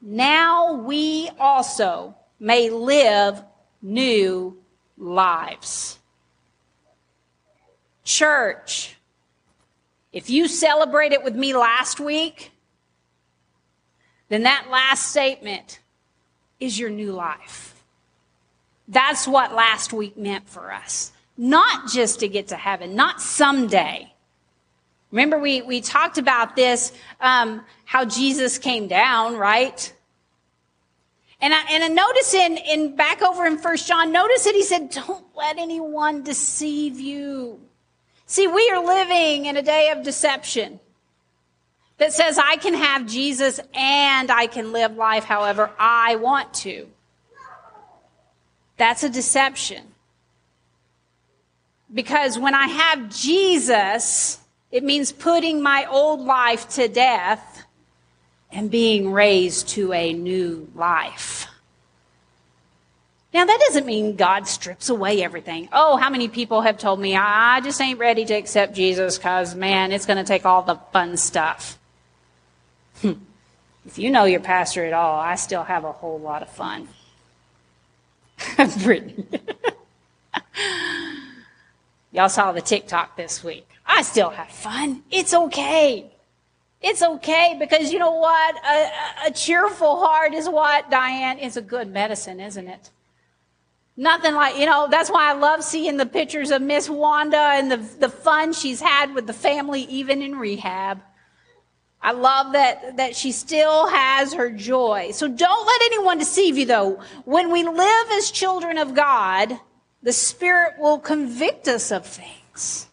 now 0.00 0.72
we 0.72 1.28
also 1.38 2.16
may 2.40 2.70
live 2.70 3.44
new 3.82 4.56
lives. 4.96 5.98
Church, 8.04 8.96
if 10.14 10.30
you 10.30 10.48
celebrated 10.48 11.18
with 11.22 11.36
me 11.36 11.54
last 11.54 12.00
week, 12.00 12.52
then 14.30 14.44
that 14.44 14.68
last 14.70 15.10
statement 15.10 15.80
is 16.58 16.78
your 16.78 16.88
new 16.88 17.12
life. 17.12 17.71
That's 18.88 19.26
what 19.26 19.54
last 19.54 19.92
week 19.92 20.16
meant 20.16 20.48
for 20.48 20.72
us. 20.72 21.12
Not 21.36 21.88
just 21.90 22.20
to 22.20 22.28
get 22.28 22.48
to 22.48 22.56
heaven, 22.56 22.94
not 22.94 23.20
someday. 23.20 24.12
Remember, 25.10 25.38
we, 25.38 25.62
we 25.62 25.80
talked 25.80 26.18
about 26.18 26.56
this, 26.56 26.92
um, 27.20 27.64
how 27.84 28.04
Jesus 28.04 28.58
came 28.58 28.88
down, 28.88 29.36
right? 29.36 29.92
And 31.40 31.52
I, 31.52 31.62
and 31.70 31.84
I 31.84 31.88
notice 31.88 32.34
in, 32.34 32.56
in 32.56 32.96
back 32.96 33.20
over 33.20 33.44
in 33.46 33.58
First 33.58 33.88
John, 33.88 34.12
notice 34.12 34.44
that 34.44 34.54
he 34.54 34.62
said, 34.62 34.90
don't 34.90 35.24
let 35.36 35.58
anyone 35.58 36.22
deceive 36.22 37.00
you. 37.00 37.60
See, 38.26 38.46
we 38.46 38.70
are 38.70 38.84
living 38.84 39.46
in 39.46 39.56
a 39.56 39.62
day 39.62 39.90
of 39.90 40.04
deception 40.04 40.80
that 41.98 42.12
says 42.12 42.38
I 42.38 42.56
can 42.56 42.74
have 42.74 43.06
Jesus 43.06 43.60
and 43.74 44.30
I 44.30 44.46
can 44.46 44.72
live 44.72 44.96
life 44.96 45.24
however 45.24 45.70
I 45.78 46.16
want 46.16 46.54
to. 46.54 46.88
That's 48.82 49.04
a 49.04 49.08
deception. 49.08 49.84
Because 51.94 52.36
when 52.36 52.52
I 52.52 52.66
have 52.66 53.14
Jesus, 53.14 54.40
it 54.72 54.82
means 54.82 55.12
putting 55.12 55.62
my 55.62 55.86
old 55.86 56.18
life 56.22 56.68
to 56.70 56.88
death 56.88 57.62
and 58.50 58.72
being 58.72 59.12
raised 59.12 59.68
to 59.76 59.92
a 59.92 60.12
new 60.12 60.68
life. 60.74 61.46
Now, 63.32 63.44
that 63.44 63.60
doesn't 63.68 63.86
mean 63.86 64.16
God 64.16 64.48
strips 64.48 64.88
away 64.88 65.22
everything. 65.22 65.68
Oh, 65.72 65.96
how 65.96 66.10
many 66.10 66.26
people 66.26 66.62
have 66.62 66.76
told 66.76 66.98
me, 66.98 67.14
I 67.14 67.60
just 67.60 67.80
ain't 67.80 68.00
ready 68.00 68.24
to 68.24 68.34
accept 68.34 68.74
Jesus 68.74 69.16
because, 69.16 69.54
man, 69.54 69.92
it's 69.92 70.06
going 70.06 70.18
to 70.18 70.24
take 70.24 70.44
all 70.44 70.62
the 70.62 70.80
fun 70.92 71.16
stuff. 71.16 71.78
Hmm. 73.00 73.12
if 73.86 73.96
you 73.96 74.10
know 74.10 74.24
your 74.24 74.40
pastor 74.40 74.84
at 74.84 74.92
all, 74.92 75.20
I 75.20 75.36
still 75.36 75.62
have 75.62 75.84
a 75.84 75.92
whole 75.92 76.18
lot 76.18 76.42
of 76.42 76.48
fun. 76.48 76.88
Brittany. 78.84 79.26
Y'all 82.12 82.28
saw 82.28 82.52
the 82.52 82.60
TikTok 82.60 83.16
this 83.16 83.42
week. 83.42 83.68
I 83.86 84.02
still 84.02 84.30
have 84.30 84.48
fun. 84.48 85.02
It's 85.10 85.32
okay. 85.32 86.10
It's 86.82 87.02
okay 87.02 87.56
because 87.58 87.92
you 87.92 87.98
know 87.98 88.12
what? 88.12 88.56
A, 88.64 88.90
a, 89.28 89.30
cheerful 89.30 90.04
heart 90.04 90.34
is 90.34 90.48
what, 90.48 90.90
Diane, 90.90 91.38
is 91.38 91.56
a 91.56 91.62
good 91.62 91.88
medicine, 91.88 92.40
isn't 92.40 92.66
it? 92.66 92.90
Nothing 93.96 94.34
like, 94.34 94.58
you 94.58 94.66
know, 94.66 94.88
that's 94.90 95.10
why 95.10 95.30
I 95.30 95.34
love 95.34 95.62
seeing 95.62 95.96
the 95.96 96.06
pictures 96.06 96.50
of 96.50 96.60
Miss 96.60 96.90
Wanda 96.90 97.36
and 97.36 97.70
the, 97.70 97.76
the 97.76 98.08
fun 98.08 98.52
she's 98.52 98.80
had 98.80 99.14
with 99.14 99.26
the 99.26 99.32
family, 99.32 99.82
even 99.82 100.22
in 100.22 100.36
rehab. 100.36 101.00
I 102.02 102.12
love 102.12 102.52
that, 102.52 102.96
that 102.96 103.14
she 103.14 103.30
still 103.30 103.86
has 103.86 104.34
her 104.34 104.50
joy. 104.50 105.10
So 105.12 105.28
don't 105.28 105.66
let 105.66 105.82
anyone 105.82 106.18
deceive 106.18 106.58
you 106.58 106.66
though. 106.66 107.00
When 107.24 107.52
we 107.52 107.62
live 107.62 108.06
as 108.12 108.30
children 108.30 108.76
of 108.76 108.94
God, 108.94 109.58
the 110.02 110.12
Spirit 110.12 110.74
will 110.78 110.98
convict 110.98 111.68
us 111.68 111.92
of 111.92 112.04
things. 112.04 112.88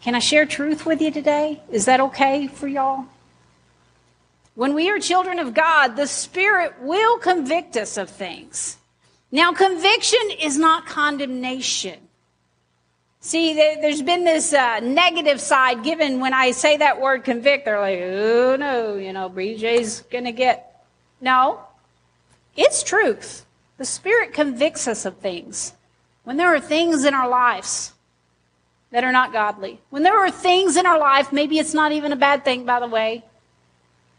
Can 0.00 0.14
I 0.14 0.20
share 0.20 0.46
truth 0.46 0.86
with 0.86 1.00
you 1.00 1.10
today? 1.10 1.60
Is 1.70 1.86
that 1.86 2.00
okay 2.00 2.46
for 2.46 2.68
y'all? 2.68 3.06
When 4.54 4.74
we 4.74 4.90
are 4.90 5.00
children 5.00 5.40
of 5.40 5.54
God, 5.54 5.96
the 5.96 6.06
Spirit 6.06 6.74
will 6.80 7.18
convict 7.18 7.76
us 7.76 7.96
of 7.96 8.10
things. 8.10 8.76
Now, 9.32 9.52
conviction 9.52 10.20
is 10.40 10.56
not 10.56 10.86
condemnation. 10.86 12.03
See, 13.24 13.54
there's 13.54 14.02
been 14.02 14.24
this 14.24 14.52
uh, 14.52 14.80
negative 14.80 15.40
side 15.40 15.82
given 15.82 16.20
when 16.20 16.34
I 16.34 16.50
say 16.50 16.76
that 16.76 17.00
word 17.00 17.24
convict. 17.24 17.64
They're 17.64 17.80
like, 17.80 17.98
oh 17.98 18.56
no, 18.56 18.96
you 18.96 19.14
know, 19.14 19.30
BJ's 19.30 20.02
going 20.10 20.24
to 20.24 20.32
get. 20.32 20.84
No, 21.22 21.60
it's 22.54 22.82
truth. 22.82 23.46
The 23.78 23.86
Spirit 23.86 24.34
convicts 24.34 24.86
us 24.86 25.06
of 25.06 25.16
things. 25.16 25.72
When 26.24 26.36
there 26.36 26.54
are 26.54 26.60
things 26.60 27.06
in 27.06 27.14
our 27.14 27.26
lives 27.26 27.94
that 28.90 29.04
are 29.04 29.12
not 29.12 29.32
godly, 29.32 29.80
when 29.88 30.02
there 30.02 30.18
are 30.18 30.30
things 30.30 30.76
in 30.76 30.84
our 30.84 30.98
life, 30.98 31.32
maybe 31.32 31.58
it's 31.58 31.72
not 31.72 31.92
even 31.92 32.12
a 32.12 32.16
bad 32.16 32.44
thing, 32.44 32.66
by 32.66 32.78
the 32.78 32.88
way, 32.88 33.24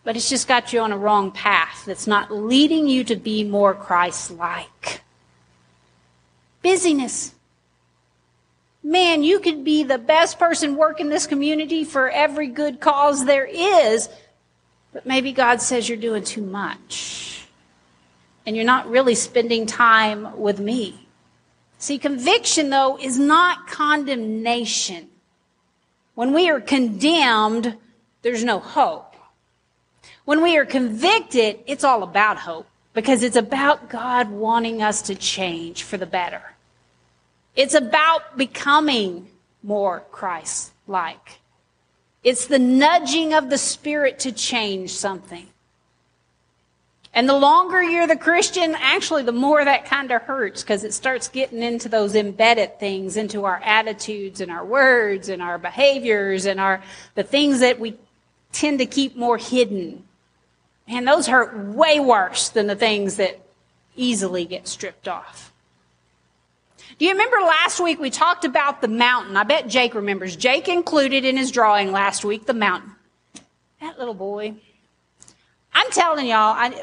but 0.04 0.16
it's 0.16 0.30
just 0.30 0.48
got 0.48 0.74
you 0.74 0.80
on 0.80 0.92
a 0.92 0.98
wrong 0.98 1.32
path 1.32 1.84
that's 1.86 2.08
not 2.08 2.32
leading 2.32 2.88
you 2.88 3.04
to 3.04 3.16
be 3.16 3.44
more 3.44 3.76
Christ 3.76 4.32
like. 4.32 5.02
Busyness 6.64 7.36
man, 8.86 9.24
you 9.24 9.40
could 9.40 9.64
be 9.64 9.84
the 9.84 9.98
best 9.98 10.38
person 10.38 10.76
working 10.76 11.10
this 11.10 11.26
community 11.26 11.84
for 11.84 12.10
every 12.10 12.48
good 12.48 12.80
cause 12.80 13.26
there 13.26 13.46
is, 13.46 14.08
but 14.94 15.06
maybe 15.06 15.32
God 15.32 15.60
says 15.60 15.90
you're 15.90 15.98
doing 15.98 16.24
too 16.24 16.44
much. 16.44 17.48
And 18.46 18.56
you're 18.56 18.64
not 18.64 18.88
really 18.88 19.16
spending 19.16 19.66
time 19.66 20.38
with 20.40 20.60
me. 20.60 21.08
See, 21.80 21.98
conviction, 21.98 22.70
though, 22.70 22.98
is 23.00 23.18
not 23.18 23.68
condemnation. 23.68 25.10
When 26.14 26.32
we 26.32 26.50
are 26.50 26.62
condemned, 26.62 27.76
there's 28.22 28.44
no 28.44 28.60
hope. 28.60 29.16
When 30.26 30.44
we 30.44 30.58
are 30.58 30.66
convicted, 30.66 31.60
it's 31.66 31.84
all 31.84 32.04
about 32.04 32.38
hope 32.38 32.68
because 32.94 33.24
it's 33.24 33.36
about 33.36 33.90
God 33.90 34.30
wanting 34.30 34.84
us 34.84 35.02
to 35.04 35.16
change 35.16 35.82
for 35.84 35.98
the 35.98 36.06
better. 36.06 36.55
It's 37.56 37.74
about 37.74 38.38
becoming 38.38 39.28
more 39.64 40.02
Christ 40.12 40.72
like. 40.88 41.40
It's 42.24 42.48
the 42.48 42.60
nudging 42.60 43.34
of 43.34 43.50
the 43.50 43.58
Spirit 43.58 44.20
to 44.20 44.32
change 44.32 44.92
something. 44.92 45.48
And 47.16 47.30
the 47.30 47.38
longer 47.38 47.82
you're 47.82 48.08
the 48.08 48.18
Christian, 48.18 48.76
actually, 48.78 49.24
the 49.24 49.32
more 49.32 49.64
that 49.64 49.86
kind 49.86 50.12
of 50.12 50.24
hurts 50.24 50.64
because 50.64 50.84
it 50.84 50.94
starts 50.94 51.30
getting 51.30 51.64
into 51.64 51.88
those 51.88 52.14
embedded 52.14 52.78
things, 52.78 53.16
into 53.16 53.46
our 53.46 53.62
attitudes 53.64 54.42
and 54.42 54.52
our 54.52 54.66
words 54.66 55.30
and 55.30 55.42
our 55.42 55.58
behaviors 55.58 56.46
and 56.46 56.60
our, 56.60 56.84
the 57.14 57.24
things 57.24 57.62
that 57.62 57.80
we 57.80 57.96
tend 58.52 58.80
to 58.80 58.86
keep 58.86 59.16
more 59.16 59.38
hidden. 59.38 60.04
And 60.90 61.08
those 61.08 61.28
hurt 61.28 61.56
way 61.58 62.02
worse 62.02 62.50
than 62.50 62.68
the 62.68 62.76
things 62.76 63.16
that 63.16 63.40
easily 63.96 64.44
get 64.44 64.68
stripped 64.68 65.08
off. 65.08 65.54
Do 66.98 67.06
you 67.06 67.12
remember 67.12 67.38
last 67.38 67.80
week 67.80 68.00
we 68.00 68.10
talked 68.10 68.46
about 68.46 68.82
the 68.82 68.88
mountain? 68.88 69.36
I 69.36 69.44
bet 69.44 69.68
Jake 69.68 69.96
remembers. 69.96 70.36
Jake 70.36 70.68
included 70.68 71.26
in 71.26 71.38
his 71.38 71.52
drawing 71.52 71.92
last 71.92 72.24
week 72.24 72.46
the 72.46 72.54
mountain. 72.54 72.92
That 73.82 74.00
little 74.00 74.14
boy. 74.14 74.56
I'm 75.74 75.92
telling 75.92 76.28
y'all, 76.28 76.56
I, 76.56 76.74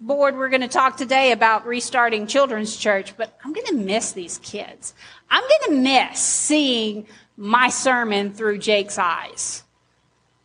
board, 0.00 0.36
we're 0.36 0.50
going 0.50 0.60
to 0.60 0.68
talk 0.68 0.96
today 0.96 1.32
about 1.32 1.66
restarting 1.66 2.26
children's 2.26 2.76
church, 2.76 3.16
but 3.16 3.38
I'm 3.42 3.52
going 3.52 3.66
to 3.68 3.74
miss 3.74 4.12
these 4.12 4.38
kids. 4.38 4.94
I'm 5.30 5.42
going 5.42 5.76
to 5.76 5.82
miss 5.82 6.20
seeing 6.20 7.06
my 7.36 7.68
sermon 7.68 8.32
through 8.32 8.58
Jake's 8.58 8.98
eyes 8.98 9.62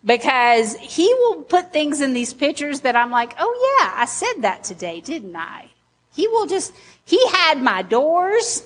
because 0.03 0.75
he 0.77 1.13
will 1.13 1.43
put 1.43 1.71
things 1.71 2.01
in 2.01 2.13
these 2.13 2.33
pictures 2.33 2.81
that 2.81 2.95
I'm 2.95 3.11
like, 3.11 3.35
oh 3.39 3.77
yeah, 3.79 3.93
I 3.95 4.05
said 4.05 4.41
that 4.41 4.63
today, 4.63 5.01
didn't 5.01 5.35
I? 5.35 5.69
He 6.13 6.27
will 6.27 6.45
just, 6.45 6.73
he 7.11 7.27
had 7.27 7.61
my 7.61 7.81
doors. 7.81 8.63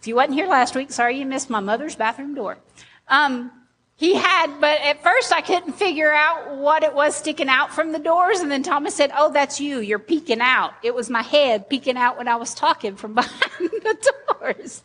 If 0.00 0.08
you 0.08 0.16
wasn't 0.16 0.34
here 0.34 0.46
last 0.46 0.74
week, 0.74 0.90
sorry 0.90 1.18
you 1.18 1.26
missed 1.26 1.50
my 1.50 1.60
mother's 1.60 1.94
bathroom 1.94 2.34
door. 2.34 2.56
Um, 3.06 3.52
he 3.96 4.14
had, 4.14 4.60
but 4.62 4.80
at 4.80 5.02
first 5.02 5.30
I 5.30 5.42
couldn't 5.42 5.74
figure 5.74 6.10
out 6.10 6.56
what 6.56 6.82
it 6.82 6.94
was 6.94 7.14
sticking 7.14 7.50
out 7.50 7.70
from 7.70 7.92
the 7.92 7.98
doors. 7.98 8.40
And 8.40 8.50
then 8.50 8.62
Thomas 8.62 8.94
said, 8.94 9.12
Oh, 9.14 9.30
that's 9.30 9.60
you. 9.60 9.80
You're 9.80 9.98
peeking 9.98 10.40
out. 10.40 10.72
It 10.82 10.94
was 10.94 11.10
my 11.10 11.20
head 11.20 11.68
peeking 11.68 11.98
out 11.98 12.16
when 12.16 12.28
I 12.28 12.36
was 12.36 12.54
talking 12.54 12.96
from 12.96 13.12
behind 13.20 13.70
the 13.70 14.10
doors. 14.40 14.82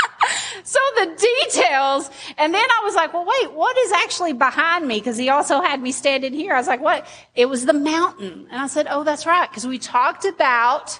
so 0.64 0.80
the 0.96 1.06
details, 1.06 2.10
and 2.36 2.52
then 2.52 2.66
I 2.68 2.80
was 2.84 2.94
like, 2.94 3.12
well, 3.12 3.24
wait, 3.26 3.52
what 3.52 3.76
is 3.78 3.92
actually 3.92 4.32
behind 4.32 4.88
me? 4.88 4.98
Because 4.98 5.16
he 5.16 5.28
also 5.28 5.60
had 5.60 5.80
me 5.80 5.92
standing 5.92 6.32
here. 6.32 6.52
I 6.52 6.58
was 6.58 6.66
like, 6.66 6.80
what? 6.80 7.06
It 7.36 7.46
was 7.46 7.64
the 7.64 7.72
mountain. 7.72 8.48
And 8.50 8.60
I 8.60 8.66
said, 8.66 8.86
oh, 8.90 9.04
that's 9.04 9.24
right. 9.24 9.48
Because 9.48 9.66
we 9.66 9.78
talked 9.78 10.24
about 10.24 10.98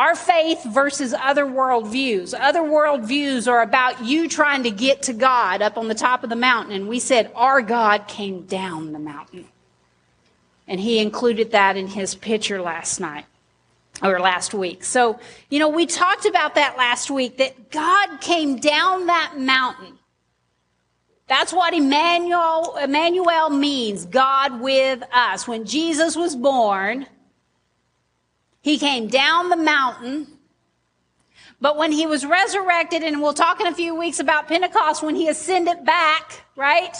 our 0.00 0.14
faith 0.14 0.64
versus 0.64 1.12
other 1.12 1.46
world 1.46 1.86
views. 1.86 2.32
Other 2.32 2.64
world 2.64 3.04
views 3.04 3.46
are 3.46 3.60
about 3.60 4.02
you 4.02 4.30
trying 4.30 4.62
to 4.62 4.70
get 4.70 5.02
to 5.02 5.12
God 5.12 5.60
up 5.60 5.76
on 5.76 5.88
the 5.88 5.94
top 5.94 6.24
of 6.24 6.30
the 6.30 6.36
mountain. 6.36 6.72
And 6.74 6.88
we 6.88 6.98
said, 6.98 7.30
our 7.34 7.60
God 7.60 8.08
came 8.08 8.46
down 8.46 8.92
the 8.92 8.98
mountain. 8.98 9.44
And 10.66 10.80
he 10.80 11.00
included 11.00 11.50
that 11.50 11.76
in 11.76 11.86
his 11.86 12.14
picture 12.14 12.62
last 12.62 12.98
night 12.98 13.26
or 14.02 14.18
last 14.20 14.54
week. 14.54 14.84
So, 14.84 15.20
you 15.50 15.58
know, 15.58 15.68
we 15.68 15.84
talked 15.84 16.24
about 16.24 16.54
that 16.54 16.78
last 16.78 17.10
week 17.10 17.36
that 17.36 17.70
God 17.70 18.22
came 18.22 18.56
down 18.56 19.04
that 19.04 19.34
mountain. 19.36 19.98
That's 21.26 21.52
what 21.52 21.74
Emmanuel, 21.74 22.78
Emmanuel 22.78 23.50
means, 23.50 24.06
God 24.06 24.62
with 24.62 25.02
us. 25.12 25.46
When 25.46 25.66
Jesus 25.66 26.16
was 26.16 26.34
born, 26.34 27.06
he 28.62 28.78
came 28.78 29.08
down 29.08 29.48
the 29.48 29.56
mountain. 29.56 30.26
But 31.60 31.76
when 31.76 31.92
he 31.92 32.06
was 32.06 32.24
resurrected, 32.24 33.02
and 33.02 33.20
we'll 33.20 33.34
talk 33.34 33.60
in 33.60 33.66
a 33.66 33.74
few 33.74 33.94
weeks 33.94 34.18
about 34.18 34.48
Pentecost, 34.48 35.02
when 35.02 35.14
he 35.14 35.28
ascended 35.28 35.84
back, 35.84 36.44
right? 36.56 36.94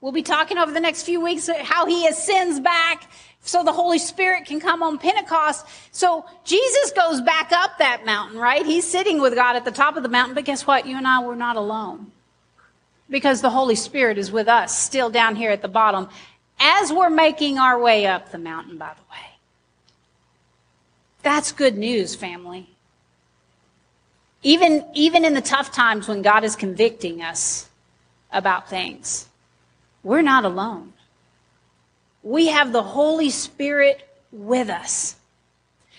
We'll 0.00 0.12
be 0.12 0.22
talking 0.22 0.56
over 0.56 0.72
the 0.72 0.80
next 0.80 1.02
few 1.02 1.20
weeks 1.20 1.48
how 1.62 1.84
he 1.84 2.06
ascends 2.06 2.60
back 2.60 3.10
so 3.42 3.64
the 3.64 3.72
Holy 3.72 3.98
Spirit 3.98 4.44
can 4.46 4.60
come 4.60 4.82
on 4.82 4.98
Pentecost. 4.98 5.66
So 5.92 6.24
Jesus 6.44 6.92
goes 6.92 7.20
back 7.20 7.52
up 7.52 7.78
that 7.78 8.04
mountain, 8.06 8.38
right? 8.38 8.64
He's 8.64 8.86
sitting 8.86 9.20
with 9.20 9.34
God 9.34 9.56
at 9.56 9.64
the 9.64 9.70
top 9.70 9.96
of 9.96 10.02
the 10.02 10.08
mountain, 10.08 10.34
but 10.34 10.44
guess 10.44 10.66
what? 10.66 10.86
You 10.86 10.96
and 10.96 11.06
I 11.06 11.22
were 11.22 11.36
not 11.36 11.56
alone. 11.56 12.12
Because 13.08 13.40
the 13.40 13.50
Holy 13.50 13.74
Spirit 13.74 14.18
is 14.18 14.30
with 14.30 14.46
us, 14.46 14.78
still 14.78 15.10
down 15.10 15.36
here 15.36 15.50
at 15.50 15.62
the 15.62 15.68
bottom, 15.68 16.08
as 16.58 16.92
we're 16.92 17.10
making 17.10 17.58
our 17.58 17.78
way 17.78 18.06
up 18.06 18.30
the 18.30 18.38
mountain, 18.38 18.78
by 18.78 18.92
the 18.94 19.02
way. 19.10 19.29
That's 21.22 21.52
good 21.52 21.76
news, 21.76 22.14
family. 22.14 22.68
Even, 24.42 24.84
even 24.94 25.24
in 25.24 25.34
the 25.34 25.42
tough 25.42 25.70
times 25.70 26.08
when 26.08 26.22
God 26.22 26.44
is 26.44 26.56
convicting 26.56 27.20
us 27.22 27.68
about 28.32 28.70
things, 28.70 29.28
we're 30.02 30.22
not 30.22 30.44
alone 30.44 30.94
we 32.22 32.48
have 32.48 32.72
the 32.72 32.82
Holy 32.82 33.30
Spirit 33.30 34.06
with 34.30 34.68
us. 34.68 35.16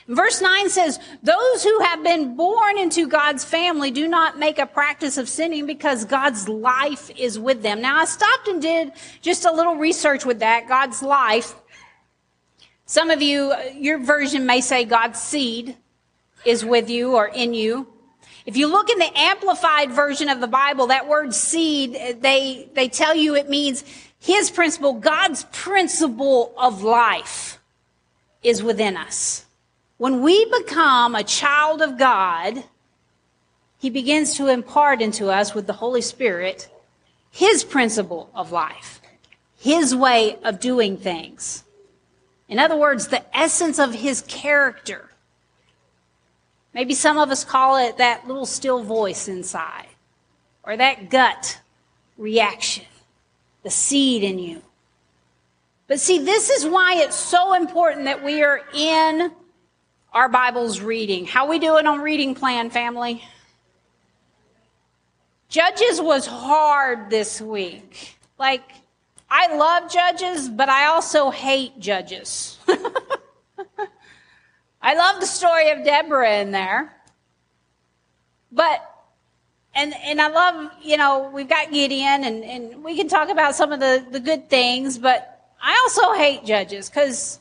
Verse 0.07 0.41
9 0.41 0.69
says, 0.69 0.99
Those 1.23 1.63
who 1.63 1.79
have 1.81 2.03
been 2.03 2.35
born 2.35 2.77
into 2.77 3.07
God's 3.07 3.45
family 3.45 3.91
do 3.91 4.07
not 4.07 4.37
make 4.37 4.59
a 4.59 4.65
practice 4.65 5.17
of 5.17 5.29
sinning 5.29 5.65
because 5.65 6.05
God's 6.05 6.49
life 6.49 7.09
is 7.17 7.39
with 7.39 7.61
them. 7.61 7.81
Now, 7.81 7.97
I 7.97 8.05
stopped 8.05 8.47
and 8.47 8.61
did 8.61 8.91
just 9.21 9.45
a 9.45 9.51
little 9.51 9.75
research 9.75 10.25
with 10.25 10.39
that, 10.39 10.67
God's 10.67 11.01
life. 11.01 11.55
Some 12.91 13.09
of 13.09 13.21
you, 13.21 13.53
uh, 13.53 13.71
your 13.73 13.99
version 13.99 14.45
may 14.45 14.59
say 14.59 14.83
God's 14.83 15.17
seed 15.17 15.77
is 16.43 16.65
with 16.65 16.89
you 16.89 17.15
or 17.15 17.25
in 17.25 17.53
you. 17.53 17.87
If 18.45 18.57
you 18.57 18.67
look 18.67 18.89
in 18.89 18.99
the 18.99 19.17
amplified 19.17 19.91
version 19.91 20.27
of 20.27 20.41
the 20.41 20.47
Bible, 20.47 20.87
that 20.87 21.07
word 21.07 21.33
seed, 21.33 21.95
uh, 21.95 22.15
they, 22.19 22.67
they 22.73 22.89
tell 22.89 23.15
you 23.15 23.33
it 23.33 23.49
means 23.49 23.85
his 24.19 24.51
principle, 24.51 24.91
God's 24.91 25.45
principle 25.53 26.53
of 26.57 26.83
life 26.83 27.61
is 28.43 28.61
within 28.61 28.97
us. 28.97 29.45
When 29.97 30.21
we 30.21 30.43
become 30.59 31.15
a 31.15 31.23
child 31.23 31.81
of 31.81 31.97
God, 31.97 32.61
he 33.79 33.89
begins 33.89 34.35
to 34.35 34.47
impart 34.47 35.01
into 35.01 35.29
us 35.29 35.55
with 35.55 35.65
the 35.65 35.79
Holy 35.79 36.01
Spirit 36.01 36.67
his 37.31 37.63
principle 37.63 38.29
of 38.35 38.51
life, 38.51 38.99
his 39.57 39.95
way 39.95 40.37
of 40.43 40.59
doing 40.59 40.97
things. 40.97 41.63
In 42.51 42.59
other 42.59 42.75
words, 42.75 43.07
the 43.07 43.23
essence 43.35 43.79
of 43.79 43.93
his 43.93 44.21
character. 44.27 45.09
Maybe 46.73 46.93
some 46.93 47.17
of 47.17 47.31
us 47.31 47.45
call 47.45 47.77
it 47.77 47.97
that 47.97 48.27
little 48.27 48.45
still 48.45 48.83
voice 48.83 49.29
inside 49.29 49.87
or 50.63 50.75
that 50.75 51.09
gut 51.09 51.59
reaction 52.17 52.85
the 53.63 53.69
seed 53.69 54.23
in 54.23 54.37
you. 54.37 54.61
But 55.87 55.99
see, 55.99 56.19
this 56.19 56.49
is 56.49 56.65
why 56.65 56.95
it's 56.97 57.15
so 57.15 57.53
important 57.53 58.05
that 58.05 58.23
we 58.23 58.43
are 58.43 58.61
in 58.75 59.31
our 60.13 60.27
Bible's 60.27 60.81
reading. 60.81 61.25
How 61.25 61.47
we 61.47 61.57
doing 61.57 61.85
on 61.87 62.01
reading 62.01 62.35
plan, 62.35 62.69
family? 62.69 63.23
Judges 65.47 66.01
was 66.01 66.25
hard 66.25 67.09
this 67.09 67.39
week. 67.39 68.17
Like, 68.37 68.63
I 69.33 69.55
love 69.55 69.89
judges, 69.89 70.49
but 70.49 70.67
I 70.67 70.87
also 70.87 71.29
hate 71.29 71.79
judges. 71.79 72.59
I 74.81 74.93
love 74.93 75.21
the 75.21 75.25
story 75.25 75.69
of 75.71 75.85
Deborah 75.85 76.39
in 76.39 76.51
there. 76.51 76.93
But 78.51 78.85
and 79.73 79.93
and 80.03 80.21
I 80.21 80.27
love, 80.27 80.71
you 80.83 80.97
know, 80.97 81.31
we've 81.33 81.47
got 81.47 81.71
Gideon 81.71 82.25
and, 82.25 82.43
and 82.43 82.83
we 82.83 82.97
can 82.97 83.07
talk 83.07 83.29
about 83.29 83.55
some 83.55 83.71
of 83.71 83.79
the, 83.79 84.05
the 84.11 84.19
good 84.19 84.49
things, 84.49 84.97
but 84.97 85.53
I 85.63 85.79
also 85.83 86.11
hate 86.11 86.43
judges 86.43 86.89
because 86.89 87.39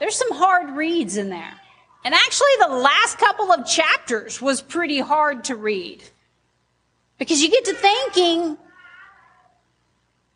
there's 0.00 0.16
some 0.16 0.32
hard 0.32 0.70
reads 0.70 1.16
in 1.16 1.28
there. 1.30 1.54
And 2.04 2.14
actually 2.14 2.48
the 2.58 2.74
last 2.74 3.18
couple 3.18 3.52
of 3.52 3.64
chapters 3.64 4.42
was 4.42 4.60
pretty 4.60 4.98
hard 4.98 5.44
to 5.44 5.54
read. 5.54 6.02
Because 7.16 7.40
you 7.40 7.48
get 7.48 7.64
to 7.66 7.74
thinking, 7.74 8.58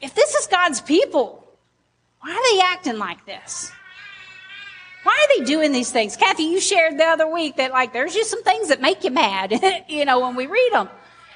if 0.00 0.14
this 0.14 0.34
is 0.34 0.46
God's 0.46 0.80
people, 0.80 1.46
why 2.20 2.30
are 2.30 2.54
they 2.54 2.62
acting 2.62 2.98
like 2.98 3.24
this? 3.26 3.72
Why 5.02 5.12
are 5.12 5.38
they 5.38 5.44
doing 5.44 5.72
these 5.72 5.90
things? 5.90 6.16
Kathy, 6.16 6.44
you 6.44 6.60
shared 6.60 6.98
the 6.98 7.04
other 7.04 7.26
week 7.26 7.56
that 7.56 7.70
like 7.70 7.92
there's 7.92 8.14
just 8.14 8.30
some 8.30 8.42
things 8.42 8.68
that 8.68 8.80
make 8.80 9.02
you 9.04 9.10
mad, 9.10 9.84
you 9.88 10.04
know, 10.04 10.20
when 10.20 10.36
we 10.36 10.46
read 10.46 10.70
them. 10.72 10.88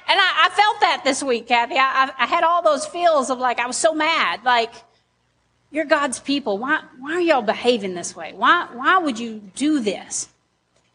And 0.07 0.19
I, 0.19 0.45
I 0.45 0.49
felt 0.49 0.81
that 0.81 1.01
this 1.03 1.23
week, 1.23 1.47
Kathy. 1.47 1.75
I, 1.77 2.11
I, 2.17 2.27
had 2.27 2.43
all 2.43 2.61
those 2.61 2.85
feels 2.85 3.31
of 3.31 3.39
like, 3.39 3.59
I 3.59 3.65
was 3.65 3.77
so 3.77 3.95
mad. 3.95 4.43
Like, 4.43 4.71
you're 5.71 5.85
God's 5.85 6.19
people. 6.19 6.59
Why, 6.59 6.81
why 6.99 7.13
are 7.13 7.21
y'all 7.21 7.41
behaving 7.41 7.95
this 7.95 8.15
way? 8.15 8.33
Why, 8.35 8.67
why 8.71 8.99
would 8.99 9.17
you 9.17 9.41
do 9.55 9.79
this? 9.79 10.29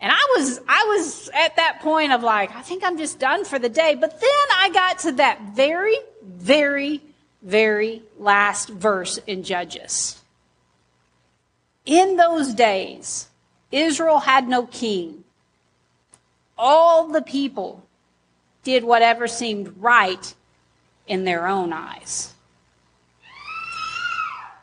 And 0.00 0.12
I 0.12 0.36
was, 0.36 0.60
I 0.68 0.84
was 0.96 1.28
at 1.34 1.56
that 1.56 1.80
point 1.82 2.12
of 2.12 2.22
like, 2.22 2.54
I 2.54 2.62
think 2.62 2.84
I'm 2.84 2.96
just 2.96 3.18
done 3.18 3.44
for 3.44 3.58
the 3.58 3.68
day. 3.68 3.96
But 3.96 4.20
then 4.20 4.30
I 4.56 4.70
got 4.72 5.00
to 5.00 5.12
that 5.12 5.40
very, 5.54 5.96
very, 6.22 7.02
very 7.42 8.02
last 8.18 8.68
verse 8.68 9.18
in 9.26 9.42
Judges. 9.42 10.22
In 11.84 12.16
those 12.16 12.52
days, 12.52 13.28
Israel 13.72 14.20
had 14.20 14.48
no 14.48 14.66
king. 14.66 15.24
All 16.58 17.08
the 17.08 17.22
people 17.22 17.84
did 18.62 18.84
whatever 18.84 19.26
seemed 19.26 19.74
right 19.78 20.34
in 21.06 21.24
their 21.24 21.46
own 21.46 21.72
eyes. 21.72 22.34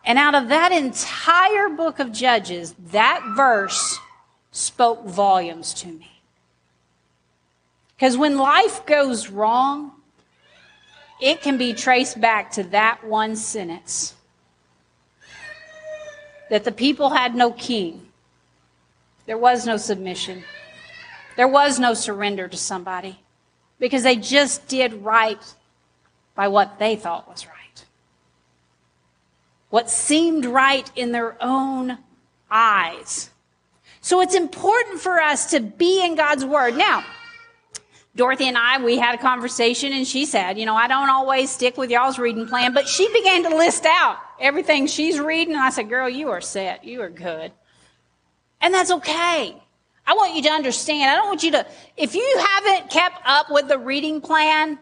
And 0.06 0.18
out 0.18 0.36
of 0.36 0.48
that 0.48 0.72
entire 0.72 1.68
book 1.68 2.00
of 2.00 2.14
Judges, 2.14 2.76
that 2.92 3.22
verse 3.36 4.00
spoke 4.52 5.06
volumes 5.06 5.74
to 5.76 5.88
me. 5.88 6.22
Because 7.96 8.16
when 8.16 8.38
life 8.38 8.86
goes 8.86 9.30
wrong, 9.30 9.92
it 11.20 11.42
can 11.42 11.58
be 11.58 11.74
traced 11.74 12.20
back 12.20 12.52
to 12.52 12.64
that 12.64 13.04
one 13.04 13.36
sentence 13.36 14.14
that 16.50 16.64
the 16.64 16.72
people 16.72 17.10
had 17.10 17.36
no 17.36 17.52
king, 17.52 18.08
there 19.26 19.38
was 19.38 19.66
no 19.66 19.78
submission, 19.78 20.44
there 21.36 21.48
was 21.48 21.80
no 21.80 21.94
surrender 21.94 22.48
to 22.48 22.58
somebody 22.58 23.20
because 23.80 24.04
they 24.04 24.16
just 24.16 24.68
did 24.68 24.94
right 25.04 25.42
by 26.36 26.48
what 26.48 26.80
they 26.80 26.96
thought 26.96 27.28
was 27.28 27.46
right. 27.46 27.86
What 29.70 29.90
seemed 29.90 30.46
right 30.46 30.90
in 30.96 31.12
their 31.12 31.36
own 31.42 31.98
eyes. 32.50 33.30
So 34.02 34.22
it's 34.22 34.36
important 34.36 35.02
for 35.02 35.20
us 35.20 35.52
to 35.52 35.60
be 35.60 36.04
in 36.04 36.16
God's 36.16 36.46
Word. 36.46 36.78
Now, 36.78 37.04
Dorothy 38.18 38.48
and 38.48 38.58
I, 38.58 38.84
we 38.84 38.98
had 38.98 39.14
a 39.14 39.22
conversation 39.22 39.94
and 39.94 40.06
she 40.06 40.26
said, 40.26 40.58
you 40.58 40.66
know, 40.66 40.76
I 40.76 40.88
don't 40.88 41.10
always 41.10 41.52
stick 41.52 41.78
with 41.78 41.92
y'all's 41.92 42.18
reading 42.18 42.48
plan, 42.48 42.74
but 42.74 42.88
she 42.88 43.08
began 43.14 43.44
to 43.44 43.56
list 43.56 43.86
out 43.86 44.18
everything 44.40 44.88
she's 44.88 45.20
reading. 45.20 45.54
And 45.54 45.64
I 45.64 45.70
said, 45.70 45.88
girl, 45.88 46.10
you 46.10 46.30
are 46.32 46.42
set. 46.42 46.84
You 46.84 47.04
are 47.04 47.10
good. 47.10 47.52
And 48.60 48.74
that's 48.74 48.90
okay. 48.90 49.56
I 50.08 50.14
want 50.16 50.36
you 50.36 50.42
to 50.42 50.50
understand. 50.50 51.12
I 51.12 51.16
don't 51.16 51.28
want 51.28 51.44
you 51.44 51.52
to, 51.52 51.68
if 51.96 52.16
you 52.16 52.46
haven't 52.56 52.90
kept 52.90 53.22
up 53.24 53.52
with 53.52 53.68
the 53.68 53.78
reading 53.78 54.20
plan, 54.20 54.80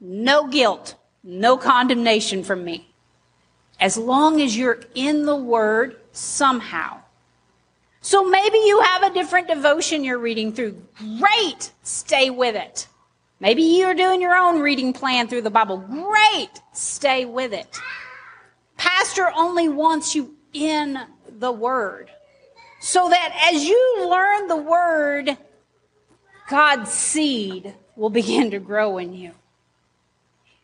no 0.00 0.46
guilt, 0.46 0.94
no 1.22 1.58
condemnation 1.58 2.42
from 2.42 2.64
me. 2.64 2.88
As 3.78 3.98
long 3.98 4.40
as 4.40 4.56
you're 4.56 4.80
in 4.94 5.26
the 5.26 5.36
Word 5.36 5.96
somehow. 6.12 7.02
So 8.08 8.24
maybe 8.24 8.56
you 8.64 8.80
have 8.80 9.02
a 9.02 9.12
different 9.12 9.48
devotion 9.48 10.02
you're 10.02 10.16
reading 10.16 10.54
through. 10.54 10.80
Great. 11.18 11.72
Stay 11.82 12.30
with 12.30 12.56
it. 12.56 12.88
Maybe 13.38 13.60
you're 13.60 13.92
doing 13.92 14.22
your 14.22 14.34
own 14.34 14.60
reading 14.60 14.94
plan 14.94 15.28
through 15.28 15.42
the 15.42 15.50
Bible. 15.50 15.76
Great. 15.76 16.48
Stay 16.72 17.26
with 17.26 17.52
it. 17.52 17.78
Pastor 18.78 19.30
only 19.36 19.68
wants 19.68 20.14
you 20.14 20.34
in 20.54 20.98
the 21.38 21.52
Word. 21.52 22.10
So 22.80 23.10
that 23.10 23.50
as 23.52 23.66
you 23.66 24.08
learn 24.08 24.48
the 24.48 24.56
Word, 24.56 25.36
God's 26.48 26.90
seed 26.90 27.74
will 27.94 28.08
begin 28.08 28.52
to 28.52 28.58
grow 28.58 28.96
in 28.96 29.12
you. 29.12 29.32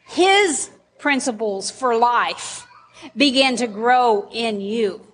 His 0.07 0.71
principles 0.99 1.71
for 1.71 1.95
life 1.95 2.67
begin 3.15 3.57
to 3.57 3.67
grow 3.67 4.31
in 4.33 4.63
you. 4.63 5.07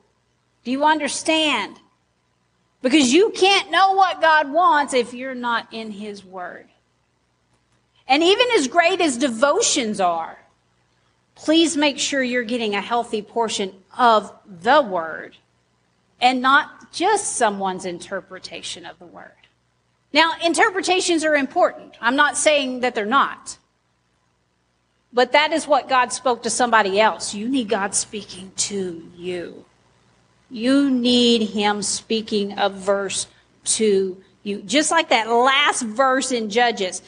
Do 0.62 0.71
you 0.71 0.85
understand? 0.85 1.81
Because 2.83 3.12
you 3.12 3.31
can't 3.31 3.71
know 3.71 3.93
what 3.93 4.21
God 4.21 4.51
wants 4.51 4.95
if 4.95 5.12
you're 5.12 5.35
not 5.35 5.69
in 5.73 5.90
His 5.90 6.25
Word. 6.25 6.66
And 8.09 8.23
even 8.23 8.47
as 8.57 8.69
great 8.69 9.01
as 9.01 9.16
devotions 9.16 10.01
are, 10.01 10.38
please 11.35 11.77
make 11.77 11.99
sure 11.99 12.23
you're 12.23 12.43
getting 12.43 12.75
a 12.75 12.81
healthy 12.81 13.23
portion 13.23 13.73
of 13.97 14.33
the 14.47 14.81
Word 14.81 15.37
and 16.21 16.43
not 16.43 16.93
just 16.93 17.37
someone's 17.37 17.85
interpretation 17.85 18.85
of 18.85 18.99
the 18.99 19.07
Word. 19.07 19.33
Now, 20.12 20.33
interpretations 20.45 21.25
are 21.25 21.37
important. 21.37 21.95
I'm 22.01 22.16
not 22.16 22.37
saying 22.37 22.81
that 22.81 22.95
they're 22.95 23.07
not. 23.07 23.59
But 25.12 25.33
that 25.33 25.53
is 25.53 25.66
what 25.66 25.88
God 25.88 26.12
spoke 26.12 26.43
to 26.45 26.51
somebody 26.51 27.01
else. 27.01 27.35
You 27.35 27.49
need 27.49 27.69
God 27.69 27.95
speaking 27.95 28.53
to 28.57 29.09
you. 29.16 29.64
You 30.50 30.90
need 30.90 31.50
Him 31.50 31.82
speaking 31.82 32.58
a 32.58 32.68
verse 32.68 33.26
to 33.64 34.20
you. 34.42 34.62
Just 34.62 34.90
like 34.90 35.10
that 35.10 35.28
last 35.28 35.82
verse 35.82 36.32
in 36.32 36.50
Judges. 36.50 37.02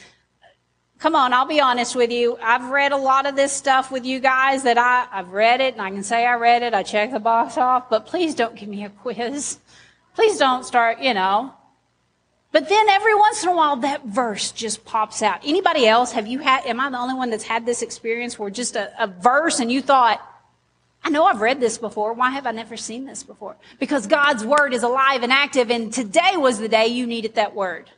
Come 0.99 1.15
on, 1.15 1.33
I'll 1.33 1.45
be 1.45 1.59
honest 1.59 1.97
with 1.97 2.11
you. 2.11 2.37
I've 2.41 2.69
read 2.69 2.93
a 2.93 2.97
lot 2.97 3.25
of 3.25 3.35
this 3.35 3.51
stuff 3.51 3.91
with 3.91 4.05
you 4.05 4.21
guys 4.21 4.63
that 4.63 4.77
I, 4.77 5.05
I've 5.11 5.33
read 5.33 5.59
it 5.59 5.73
and 5.73 5.81
I 5.81 5.89
can 5.91 6.03
say 6.03 6.25
I 6.25 6.35
read 6.35 6.63
it. 6.63 6.73
I 6.73 6.83
check 6.83 7.11
the 7.11 7.19
box 7.19 7.57
off, 7.57 7.89
but 7.89 8.05
please 8.05 8.35
don't 8.35 8.55
give 8.55 8.69
me 8.69 8.85
a 8.85 8.89
quiz. 8.89 9.57
Please 10.15 10.37
don't 10.37 10.63
start, 10.63 11.01
you 11.01 11.13
know. 11.13 11.53
But 12.53 12.69
then 12.69 12.87
every 12.87 13.15
once 13.15 13.43
in 13.43 13.49
a 13.49 13.55
while 13.55 13.75
that 13.77 14.05
verse 14.05 14.51
just 14.51 14.85
pops 14.85 15.21
out. 15.21 15.41
Anybody 15.43 15.87
else? 15.87 16.11
Have 16.13 16.27
you 16.27 16.39
had, 16.39 16.65
am 16.67 16.79
I 16.79 16.89
the 16.89 16.99
only 16.99 17.15
one 17.15 17.31
that's 17.31 17.43
had 17.43 17.65
this 17.65 17.81
experience 17.81 18.39
where 18.39 18.49
just 18.49 18.77
a, 18.77 18.93
a 19.03 19.07
verse 19.07 19.59
and 19.59 19.71
you 19.71 19.81
thought, 19.81 20.21
I 21.03 21.09
know 21.09 21.25
I've 21.25 21.41
read 21.41 21.59
this 21.59 21.77
before. 21.77 22.13
Why 22.13 22.29
have 22.31 22.47
I 22.47 22.51
never 22.51 22.77
seen 22.77 23.05
this 23.05 23.23
before? 23.23 23.57
Because 23.79 24.07
God's 24.07 24.45
word 24.45 24.73
is 24.73 24.83
alive 24.83 25.21
and 25.23 25.33
active, 25.33 25.69
and 25.69 25.91
today 25.91 26.37
was 26.37 26.59
the 26.59 26.69
day 26.69 26.87
you 26.87 27.05
needed 27.05 27.35
that 27.35 27.53
word. 27.53 27.89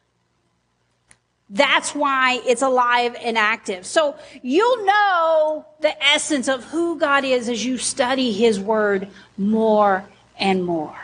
That's 1.49 1.93
why 1.93 2.41
it's 2.45 2.63
alive 2.63 3.15
and 3.21 3.37
active. 3.37 3.85
So 3.85 4.15
you'll 4.41 4.85
know 4.85 5.65
the 5.79 6.03
essence 6.03 6.47
of 6.47 6.63
who 6.63 6.97
God 6.97 7.23
is 7.23 7.49
as 7.49 7.63
you 7.63 7.77
study 7.77 8.31
His 8.31 8.59
Word 8.59 9.07
more 9.37 10.05
and 10.39 10.65
more. 10.65 10.97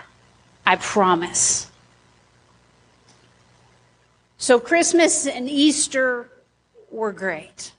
I 0.65 0.77
promise. 0.77 1.69
So 4.39 4.59
Christmas 4.59 5.27
and 5.27 5.47
Easter 5.47 6.27
were 6.89 7.11
great. 7.11 7.73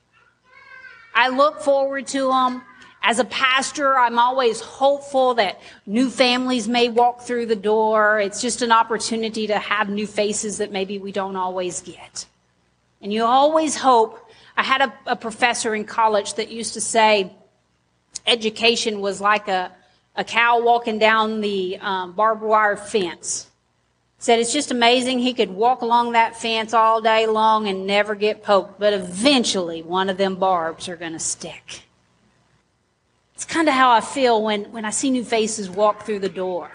I 1.15 1.29
look 1.29 1.63
forward 1.63 2.07
to 2.09 2.29
them. 2.29 2.63
As 3.05 3.19
a 3.19 3.25
pastor, 3.25 3.99
I'm 3.99 4.19
always 4.19 4.61
hopeful 4.61 5.35
that 5.35 5.61
new 5.87 6.09
families 6.09 6.69
may 6.69 6.89
walk 6.89 7.23
through 7.23 7.47
the 7.47 7.57
door. 7.57 8.21
It's 8.21 8.41
just 8.41 8.63
an 8.63 8.71
opportunity 8.71 9.49
to 9.49 9.59
have 9.59 9.89
new 9.89 10.07
faces 10.07 10.59
that 10.59 10.71
maybe 10.71 10.99
we 10.99 11.11
don't 11.11 11.35
always 11.35 11.81
get. 11.81 12.27
And 13.01 13.13
you 13.13 13.25
always 13.25 13.77
hope. 13.77 14.31
I 14.57 14.63
had 14.63 14.83
a, 14.83 14.93
a 15.07 15.17
professor 15.17 15.75
in 15.75 15.85
college 15.85 16.35
that 16.35 16.49
used 16.51 16.75
to 16.75 16.81
say 16.81 17.33
education 18.25 19.01
was 19.01 19.21
like 19.21 19.49
a, 19.49 19.73
a 20.15 20.23
cow 20.23 20.63
walking 20.63 21.01
down 21.01 21.41
the 21.41 21.79
um, 21.81 22.13
barbed 22.13 22.43
wire 22.43 22.77
fence. 22.77 23.49
Said 24.19 24.39
it's 24.39 24.53
just 24.53 24.71
amazing 24.71 25.19
he 25.19 25.35
could 25.35 25.51
walk 25.51 25.83
along 25.83 26.13
that 26.13 26.37
fence 26.37 26.73
all 26.73 27.01
day 27.01 27.27
long 27.27 27.67
and 27.67 27.85
never 27.85 28.15
get 28.15 28.45
poked, 28.45 28.79
but 28.79 28.93
eventually 28.93 29.83
one 29.83 30.09
of 30.09 30.17
them 30.17 30.37
barbs 30.37 30.89
are 30.89 30.95
going 30.95 31.15
to 31.15 31.19
stick. 31.19 31.83
It's 33.43 33.53
kind 33.53 33.67
of 33.67 33.75
how 33.75 33.91
I 33.91 34.01
feel 34.01 34.41
when, 34.41 34.71
when 34.71 34.85
I 34.85 34.91
see 34.91 35.11
new 35.11 35.25
faces 35.25 35.69
walk 35.69 36.07
through 36.07 36.21
the 36.21 36.29
door. 36.29 36.71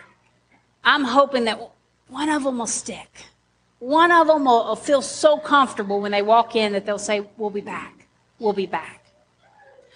I'm 0.84 1.06
hoping 1.06 1.46
that 1.46 1.72
one 2.10 2.28
of 2.28 2.44
them 2.44 2.58
will 2.58 2.68
stick. 2.68 3.10
One 3.80 4.12
of 4.12 4.28
them 4.28 4.44
will, 4.44 4.66
will 4.66 4.76
feel 4.76 5.02
so 5.02 5.38
comfortable 5.38 6.02
when 6.02 6.12
they 6.12 6.22
walk 6.22 6.58
in 6.58 6.74
that 6.74 6.86
they'll 6.86 7.00
say, 7.00 7.26
We'll 7.38 7.52
be 7.52 7.62
back. 7.62 8.06
We'll 8.38 8.52
be 8.52 8.66
back. 8.66 9.06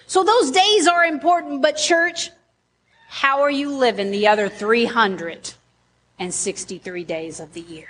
So 0.07 0.23
those 0.23 0.51
days 0.51 0.87
are 0.87 1.03
important, 1.03 1.61
but 1.61 1.73
church, 1.73 2.29
how 3.09 3.41
are 3.41 3.51
you 3.51 3.75
living 3.75 4.11
the 4.11 4.27
other 4.27 4.47
363 4.47 7.03
days 7.03 7.41
of 7.41 7.51
the 7.51 7.59
year? 7.59 7.89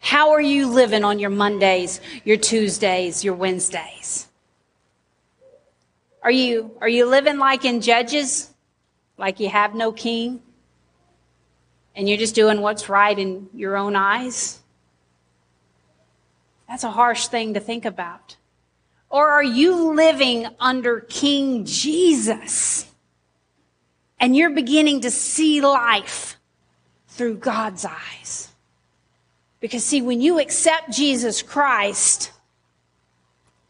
How 0.00 0.30
are 0.30 0.40
you 0.40 0.66
living 0.66 1.04
on 1.04 1.20
your 1.20 1.30
Mondays, 1.30 2.00
your 2.24 2.36
Tuesdays, 2.36 3.22
your 3.22 3.34
Wednesdays? 3.34 4.26
Are 6.22 6.30
you, 6.30 6.76
are 6.80 6.88
you 6.88 7.06
living 7.06 7.38
like 7.38 7.64
in 7.64 7.80
Judges? 7.80 8.50
Like 9.18 9.40
you 9.40 9.48
have 9.48 9.74
no 9.74 9.92
king? 9.92 10.42
And 11.94 12.08
you're 12.08 12.18
just 12.18 12.34
doing 12.34 12.60
what's 12.60 12.88
right 12.88 13.18
in 13.18 13.48
your 13.54 13.76
own 13.76 13.96
eyes? 13.96 14.60
That's 16.68 16.84
a 16.84 16.90
harsh 16.90 17.26
thing 17.26 17.54
to 17.54 17.60
think 17.60 17.84
about. 17.84 18.36
Or 19.10 19.28
are 19.28 19.44
you 19.44 19.92
living 19.94 20.46
under 20.58 21.00
King 21.00 21.66
Jesus? 21.66 22.86
And 24.18 24.34
you're 24.34 24.50
beginning 24.50 25.02
to 25.02 25.10
see 25.10 25.60
life 25.60 26.38
through 27.08 27.36
God's 27.36 27.84
eyes. 27.84 28.48
Because 29.60 29.84
see, 29.84 30.00
when 30.00 30.22
you 30.22 30.40
accept 30.40 30.92
Jesus 30.92 31.42
Christ, 31.42 32.32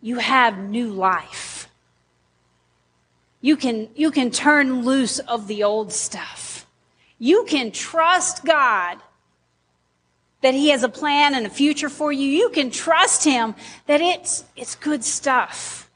you 0.00 0.18
have 0.18 0.56
new 0.56 0.88
life. 0.88 1.61
You 3.42 3.56
can, 3.56 3.88
you 3.94 4.10
can 4.10 4.30
turn 4.30 4.84
loose 4.84 5.18
of 5.18 5.48
the 5.48 5.64
old 5.64 5.92
stuff. 5.92 6.64
You 7.18 7.44
can 7.46 7.72
trust 7.72 8.44
God 8.44 8.98
that 10.40 10.54
He 10.54 10.70
has 10.70 10.84
a 10.84 10.88
plan 10.88 11.34
and 11.34 11.44
a 11.44 11.50
future 11.50 11.88
for 11.88 12.12
you. 12.12 12.26
You 12.26 12.48
can 12.50 12.70
trust 12.70 13.24
Him 13.24 13.54
that 13.86 14.00
it's, 14.00 14.44
it's 14.56 14.76
good 14.76 15.04
stuff. 15.04 15.90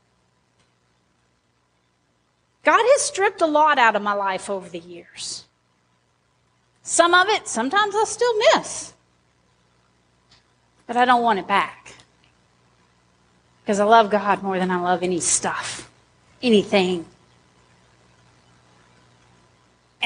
God 2.65 2.83
has 2.83 3.03
stripped 3.03 3.41
a 3.41 3.47
lot 3.47 3.79
out 3.79 3.95
of 3.95 4.03
my 4.03 4.13
life 4.13 4.51
over 4.51 4.69
the 4.69 4.81
years. 4.81 5.45
Some 6.83 7.15
of 7.15 7.29
it, 7.29 7.47
sometimes 7.47 7.95
I 7.95 8.05
still 8.05 8.35
miss. 8.55 8.93
But 10.89 10.97
I 10.97 11.05
don't 11.05 11.23
want 11.23 11.39
it 11.39 11.47
back. 11.47 11.95
Because 13.63 13.79
I 13.79 13.85
love 13.85 14.11
God 14.11 14.43
more 14.43 14.59
than 14.59 14.73
I 14.73 14.81
love 14.81 15.05
any 15.05 15.21
stuff, 15.21 15.89
anything. 16.43 17.05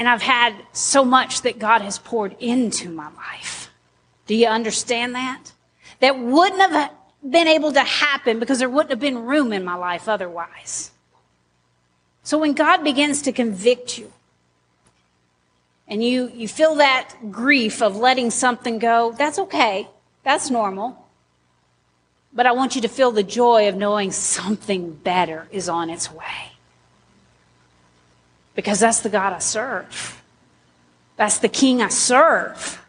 And 0.00 0.08
I've 0.08 0.22
had 0.22 0.54
so 0.72 1.04
much 1.04 1.42
that 1.42 1.58
God 1.58 1.82
has 1.82 1.98
poured 1.98 2.34
into 2.40 2.88
my 2.88 3.10
life. 3.16 3.68
Do 4.26 4.34
you 4.34 4.46
understand 4.46 5.14
that? 5.14 5.52
That 5.98 6.18
wouldn't 6.18 6.58
have 6.58 6.90
been 7.28 7.46
able 7.46 7.70
to 7.74 7.82
happen 7.82 8.38
because 8.38 8.60
there 8.60 8.70
wouldn't 8.70 8.88
have 8.88 8.98
been 8.98 9.26
room 9.26 9.52
in 9.52 9.62
my 9.62 9.74
life 9.74 10.08
otherwise. 10.08 10.92
So 12.22 12.38
when 12.38 12.54
God 12.54 12.82
begins 12.82 13.20
to 13.22 13.32
convict 13.32 13.98
you, 13.98 14.10
and 15.86 16.02
you, 16.02 16.32
you 16.34 16.48
feel 16.48 16.76
that 16.76 17.14
grief 17.30 17.82
of 17.82 17.94
letting 17.94 18.30
something 18.30 18.78
go, 18.78 19.12
that's 19.18 19.38
okay. 19.38 19.86
That's 20.24 20.48
normal. 20.48 21.10
But 22.32 22.46
I 22.46 22.52
want 22.52 22.74
you 22.74 22.80
to 22.80 22.88
feel 22.88 23.10
the 23.10 23.22
joy 23.22 23.68
of 23.68 23.74
knowing 23.74 24.12
something 24.12 24.92
better 24.94 25.46
is 25.50 25.68
on 25.68 25.90
its 25.90 26.10
way 26.10 26.52
because 28.54 28.80
that's 28.80 29.00
the 29.00 29.08
God 29.08 29.32
I 29.32 29.38
serve. 29.38 30.22
That's 31.16 31.38
the 31.38 31.48
king 31.48 31.82
I 31.82 31.88
serve. 31.88 32.84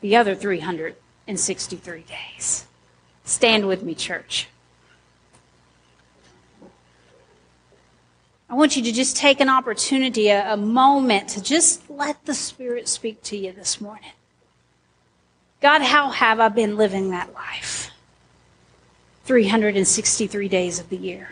The 0.00 0.16
other 0.16 0.34
363 0.34 2.04
days. 2.04 2.66
Stand 3.24 3.66
with 3.66 3.82
me, 3.82 3.94
church. 3.94 4.48
I 8.48 8.54
want 8.54 8.76
you 8.76 8.82
to 8.84 8.92
just 8.92 9.16
take 9.16 9.40
an 9.40 9.48
opportunity, 9.48 10.28
a, 10.28 10.52
a, 10.52 10.56
moment 10.56 11.28
to 11.30 11.42
just 11.42 11.90
let 11.90 12.24
the 12.26 12.34
Spirit 12.34 12.86
speak 12.86 13.22
to 13.24 13.36
you 13.36 13.50
this 13.52 13.80
morning. 13.80 14.12
God, 15.60 15.82
how 15.82 16.10
have 16.10 16.38
I 16.38 16.48
been 16.48 16.76
living 16.76 17.10
that 17.10 17.34
life? 17.34 17.90
363 19.24 20.48
days 20.48 20.78
of 20.78 20.88
the 20.88 20.96
year. 20.96 21.30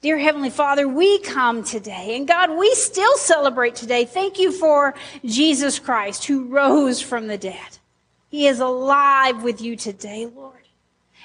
Dear 0.00 0.18
Heavenly 0.18 0.50
Father, 0.50 0.86
we 0.86 1.18
come 1.20 1.64
today, 1.64 2.16
and 2.16 2.28
God, 2.28 2.56
we 2.56 2.72
still 2.74 3.16
celebrate 3.16 3.74
today. 3.74 4.04
Thank 4.04 4.38
you 4.38 4.52
for 4.52 4.94
Jesus 5.24 5.78
Christ 5.78 6.26
who 6.26 6.44
rose 6.44 7.00
from 7.00 7.26
the 7.26 7.38
dead. 7.38 7.78
He 8.28 8.46
is 8.46 8.60
alive 8.60 9.42
with 9.42 9.60
you 9.60 9.74
today, 9.74 10.26
Lord. 10.26 10.54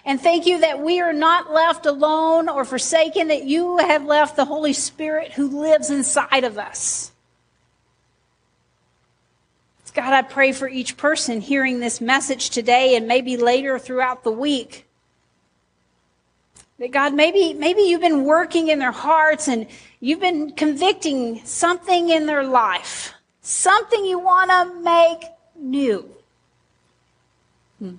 And 0.05 0.19
thank 0.19 0.47
you 0.47 0.59
that 0.59 0.81
we 0.81 0.99
are 1.01 1.13
not 1.13 1.53
left 1.53 1.85
alone 1.85 2.49
or 2.49 2.65
forsaken, 2.65 3.27
that 3.27 3.43
you 3.43 3.77
have 3.77 4.05
left 4.05 4.35
the 4.35 4.45
Holy 4.45 4.73
Spirit 4.73 5.33
who 5.33 5.61
lives 5.61 5.89
inside 5.89 6.43
of 6.43 6.57
us. 6.57 7.11
God, 9.93 10.11
I 10.11 10.23
pray 10.23 10.51
for 10.51 10.67
each 10.67 10.97
person 10.97 11.39
hearing 11.39 11.79
this 11.79 12.01
message 12.01 12.49
today 12.49 12.95
and 12.95 13.07
maybe 13.07 13.37
later 13.37 13.77
throughout 13.77 14.23
the 14.23 14.31
week. 14.31 14.87
That 16.79 16.91
God, 16.91 17.13
maybe, 17.13 17.53
maybe 17.53 17.81
you've 17.81 18.01
been 18.01 18.23
working 18.23 18.69
in 18.69 18.79
their 18.79 18.91
hearts 18.91 19.47
and 19.47 19.67
you've 19.99 20.19
been 20.19 20.51
convicting 20.51 21.43
something 21.45 22.09
in 22.09 22.25
their 22.25 22.43
life, 22.43 23.13
something 23.41 24.03
you 24.05 24.19
want 24.19 24.49
to 24.49 24.81
make 24.81 25.29
new. 25.55 26.09
Hmm. 27.79 27.95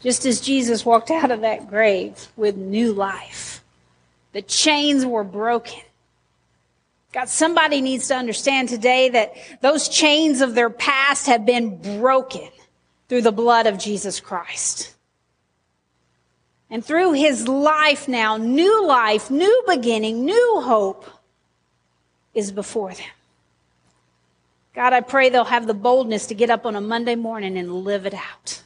Just 0.00 0.26
as 0.26 0.40
Jesus 0.40 0.84
walked 0.84 1.10
out 1.10 1.30
of 1.30 1.40
that 1.40 1.68
grave 1.68 2.28
with 2.36 2.56
new 2.56 2.92
life, 2.92 3.64
the 4.32 4.42
chains 4.42 5.06
were 5.06 5.24
broken. 5.24 5.80
God, 7.12 7.28
somebody 7.28 7.80
needs 7.80 8.08
to 8.08 8.16
understand 8.16 8.68
today 8.68 9.08
that 9.10 9.34
those 9.62 9.88
chains 9.88 10.40
of 10.40 10.56
their 10.56 10.68
past 10.68 11.26
have 11.28 11.46
been 11.46 12.00
broken 12.00 12.48
through 13.08 13.22
the 13.22 13.32
blood 13.32 13.68
of 13.68 13.78
Jesus 13.78 14.18
Christ. 14.18 14.93
And 16.70 16.84
through 16.84 17.12
his 17.12 17.46
life 17.46 18.08
now, 18.08 18.36
new 18.36 18.86
life, 18.86 19.30
new 19.30 19.64
beginning, 19.66 20.24
new 20.24 20.60
hope 20.64 21.08
is 22.34 22.50
before 22.50 22.92
them. 22.94 23.06
God, 24.74 24.92
I 24.92 25.02
pray 25.02 25.28
they'll 25.28 25.44
have 25.44 25.66
the 25.68 25.74
boldness 25.74 26.26
to 26.26 26.34
get 26.34 26.50
up 26.50 26.66
on 26.66 26.74
a 26.74 26.80
Monday 26.80 27.14
morning 27.14 27.56
and 27.56 27.72
live 27.72 28.06
it 28.06 28.14
out. 28.14 28.62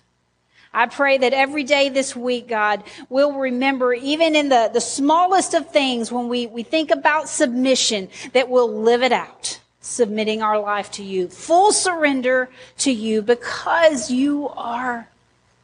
I 0.73 0.87
pray 0.87 1.19
that 1.19 1.33
every 1.33 1.65
day 1.65 1.89
this 1.89 2.15
week, 2.15 2.49
God, 2.49 2.83
we'll 3.09 3.33
remember, 3.33 3.93
even 3.93 4.37
in 4.37 4.49
the, 4.49 4.71
the 4.73 4.81
smallest 4.81 5.55
of 5.55 5.71
things, 5.71 6.13
when 6.13 6.29
we, 6.29 6.47
we 6.47 6.63
think 6.63 6.91
about 6.91 7.29
submission, 7.29 8.09
that 8.33 8.49
we'll 8.49 8.73
live 8.73 9.03
it 9.03 9.13
out, 9.13 9.61
submitting 9.81 10.43
our 10.43 10.59
life 10.59 10.91
to 10.93 11.03
you, 11.03 11.29
full 11.29 11.73
surrender 11.73 12.49
to 12.79 12.93
you, 12.93 13.23
because 13.23 14.11
you 14.11 14.49
are 14.51 15.09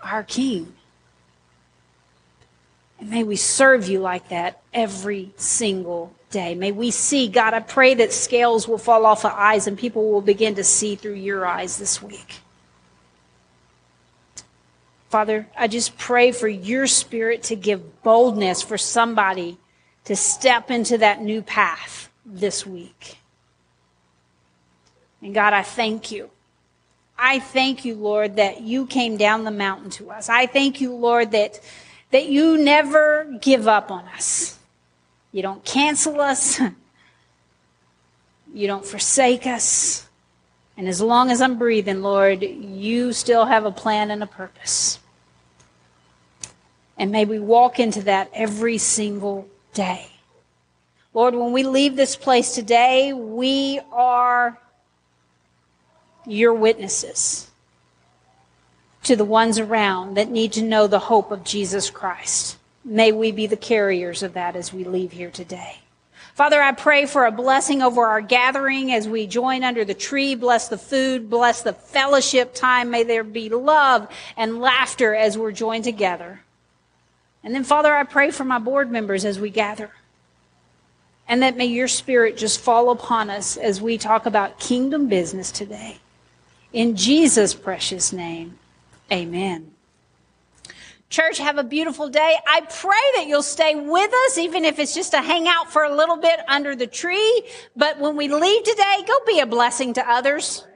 our 0.03 0.25
King. 0.25 0.73
And 3.05 3.11
may 3.11 3.23
we 3.23 3.37
serve 3.37 3.87
you 3.87 4.01
like 4.01 4.31
that 4.31 4.63
every 4.73 5.35
single 5.37 6.15
day. 6.31 6.55
May 6.55 6.73
we 6.73 6.91
see, 6.91 7.29
God, 7.29 7.53
I 7.53 7.61
pray 7.61 7.93
that 7.97 8.15
scales 8.15 8.67
will 8.67 8.79
fall 8.79 9.05
off 9.05 9.27
of 9.27 9.33
eyes 9.33 9.67
and 9.67 9.77
people 9.77 10.11
will 10.11 10.23
begin 10.23 10.55
to 10.55 10.65
see 10.65 10.97
through 10.97 11.13
your 11.13 11.45
eyes 11.45 11.77
this 11.77 12.01
week. 12.01 12.37
Father, 15.11 15.47
I 15.55 15.69
just 15.69 15.99
pray 15.99 16.33
for 16.33 16.49
your 16.49 16.87
spirit 16.87 17.43
to 17.43 17.57
give 17.57 18.03
boldness 18.03 18.63
for 18.63 18.79
somebody 18.79 19.59
to 20.07 20.17
step 20.17 20.71
into 20.71 20.97
that 20.97 21.21
new 21.21 21.43
path 21.43 22.09
this 22.25 22.67
week. 22.67 23.19
And 25.21 25.35
God, 25.35 25.53
I 25.53 25.63
thank 25.63 26.11
you. 26.11 26.31
I 27.19 27.39
thank 27.39 27.85
you, 27.85 27.97
Lord, 27.97 28.37
that 28.37 28.63
you 28.63 28.87
came 28.87 29.19
down 29.19 29.45
the 29.45 29.51
mountain 29.51 29.91
to 29.91 30.11
us. 30.11 30.31
I 30.31 30.47
thank 30.47 30.81
you, 30.81 30.95
Lord, 30.95 31.33
that, 31.33 31.61
that 32.15 32.29
you 32.29 32.57
never 32.57 33.25
give 33.41 33.67
up 33.67 33.91
on 33.91 34.05
us. 34.15 34.57
You 35.33 35.43
don't 35.43 35.65
cancel 35.65 36.21
us. 36.21 36.61
You 38.55 38.69
don't 38.69 38.87
forsake 38.87 39.49
us. 39.49 40.09
And 40.77 40.87
as 40.87 41.01
long 41.01 41.33
as 41.33 41.43
I'm 41.43 41.59
breathing, 41.59 42.03
Lord, 42.03 42.41
you 42.41 43.13
still 43.13 43.47
have 43.47 43.65
a 43.65 43.73
plan 43.73 44.13
and 44.13 44.23
a 44.23 44.29
purpose. 44.29 45.01
And 46.97 47.11
may 47.11 47.25
we 47.25 47.41
walk 47.41 47.81
into 47.81 48.03
that 48.03 48.31
every 48.33 48.79
single 48.79 49.49
day. 49.73 50.07
Lord, 51.15 51.35
when 51.35 51.51
we 51.51 51.65
leave 51.65 51.97
this 51.97 52.15
place 52.15 52.55
today, 52.55 53.13
we 53.13 53.81
are 53.91 54.57
your 56.25 56.55
witnesses 56.55 57.51
to 59.05 59.17
the 59.17 59.25
ones 59.25 59.59
around 59.59 60.17
that 60.17 60.31
need 60.31 60.53
to 60.53 60.63
know 60.63 60.87
the 60.87 60.99
hope 60.99 61.31
of 61.31 61.45
Jesus 61.45 61.91
Christ. 61.91 62.57
May 62.85 63.13
we 63.13 63.33
be 63.33 63.47
the 63.47 63.57
carriers 63.57 64.23
of 64.23 64.35
that 64.35 64.57
as 64.57 64.73
we 64.73 64.85
leave 64.85 65.13
here 65.13 65.31
today. 65.31 65.79
Father, 66.35 66.61
I 66.61 66.73
pray 66.73 67.07
for 67.07 67.27
a 67.27 67.31
blessing 67.31 67.81
over 67.81 68.05
our 68.05 68.21
gathering 68.21 68.91
as 68.93 69.07
we 69.07 69.27
join 69.27 69.63
under 69.63 69.85
the 69.85 69.95
tree. 69.95 70.35
Bless 70.35 70.69
the 70.69 70.77
food, 70.77 71.31
bless 71.31 71.63
the 71.63 71.73
fellowship 71.73 72.55
time. 72.55 72.91
May 72.91 73.05
there 73.05 73.23
be 73.23 73.49
love 73.49 74.09
and 74.37 74.61
laughter 74.61 75.15
as 75.15 75.39
we're 75.39 75.53
joined 75.53 75.85
together. 75.85 76.41
And 77.45 77.55
then, 77.55 77.63
Father, 77.63 77.95
I 77.95 78.03
pray 78.03 78.33
for 78.33 78.45
my 78.45 78.59
board 78.59 78.91
members 78.91 79.25
as 79.25 79.39
we 79.39 79.51
gather. 79.51 79.91
And 81.29 81.43
that 81.43 81.57
may 81.57 81.67
your 81.67 81.89
spirit 81.89 82.37
just 82.37 82.61
fall 82.61 82.91
upon 82.91 83.31
us 83.31 83.57
as 83.57 83.81
we 83.81 83.97
talk 83.97 84.27
about 84.27 84.59
kingdom 84.59 85.09
business 85.09 85.53
today. 85.53 85.99
In 86.73 86.97
Jesus' 86.97 87.55
precious 87.55 88.13
name, 88.13 88.59
amen. 89.13 89.71
Church, 91.11 91.39
have 91.39 91.59
a 91.59 91.65
beautiful 91.65 92.09
day. 92.09 92.37
I 92.45 92.63
pray 92.63 93.05
that 93.17 93.27
you'll 93.29 93.43
stay 93.43 93.77
with 93.77 94.13
us, 94.27 94.37
even 94.37 94.65
if 94.65 94.81
it's 94.81 94.95
just 94.95 95.13
to 95.13 95.23
hang 95.23 95.47
out 95.47 95.73
for 95.73 95.85
a 95.85 95.95
little 95.95 96.17
bit 96.17 96.41
under 96.49 96.75
the 96.75 96.89
tree. 96.89 97.45
But 97.77 98.01
when 98.01 98.17
we 98.17 98.27
leave 98.27 98.65
today, 98.65 99.05
go 99.07 99.15
be 99.25 99.39
a 99.39 99.47
blessing 99.47 99.95
to 99.95 100.11
others. 100.11 100.67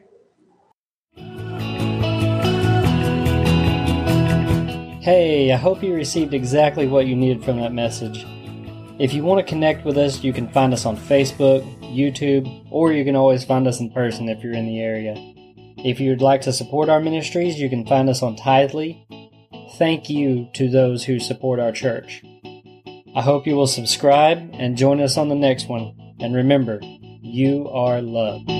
Hey, 5.02 5.50
I 5.52 5.56
hope 5.56 5.82
you 5.82 5.94
received 5.94 6.34
exactly 6.34 6.86
what 6.86 7.06
you 7.06 7.16
needed 7.16 7.42
from 7.42 7.58
that 7.60 7.72
message. 7.72 8.24
If 9.00 9.14
you 9.14 9.24
want 9.24 9.44
to 9.44 9.50
connect 9.50 9.84
with 9.84 9.96
us, 9.96 10.22
you 10.22 10.32
can 10.32 10.48
find 10.48 10.72
us 10.72 10.84
on 10.84 10.96
Facebook, 10.96 11.62
YouTube, 11.80 12.66
or 12.70 12.92
you 12.92 13.04
can 13.04 13.16
always 13.16 13.42
find 13.42 13.66
us 13.66 13.80
in 13.80 13.90
person 13.90 14.28
if 14.28 14.42
you're 14.42 14.52
in 14.52 14.66
the 14.66 14.80
area. 14.80 15.14
If 15.84 16.00
you'd 16.00 16.20
like 16.20 16.40
to 16.42 16.52
support 16.52 16.88
our 16.88 16.98
ministries, 16.98 17.60
you 17.60 17.70
can 17.70 17.86
find 17.86 18.08
us 18.08 18.20
on 18.20 18.36
Tithely. 18.36 19.04
Thank 19.76 20.10
you 20.10 20.48
to 20.54 20.68
those 20.68 21.04
who 21.04 21.20
support 21.20 21.60
our 21.60 21.70
church. 21.70 22.24
I 23.14 23.22
hope 23.22 23.46
you 23.46 23.54
will 23.54 23.68
subscribe 23.68 24.50
and 24.54 24.76
join 24.76 25.00
us 25.00 25.16
on 25.16 25.28
the 25.28 25.36
next 25.36 25.68
one. 25.68 25.94
And 26.18 26.34
remember, 26.34 26.80
you 27.22 27.68
are 27.68 28.02
loved. 28.02 28.50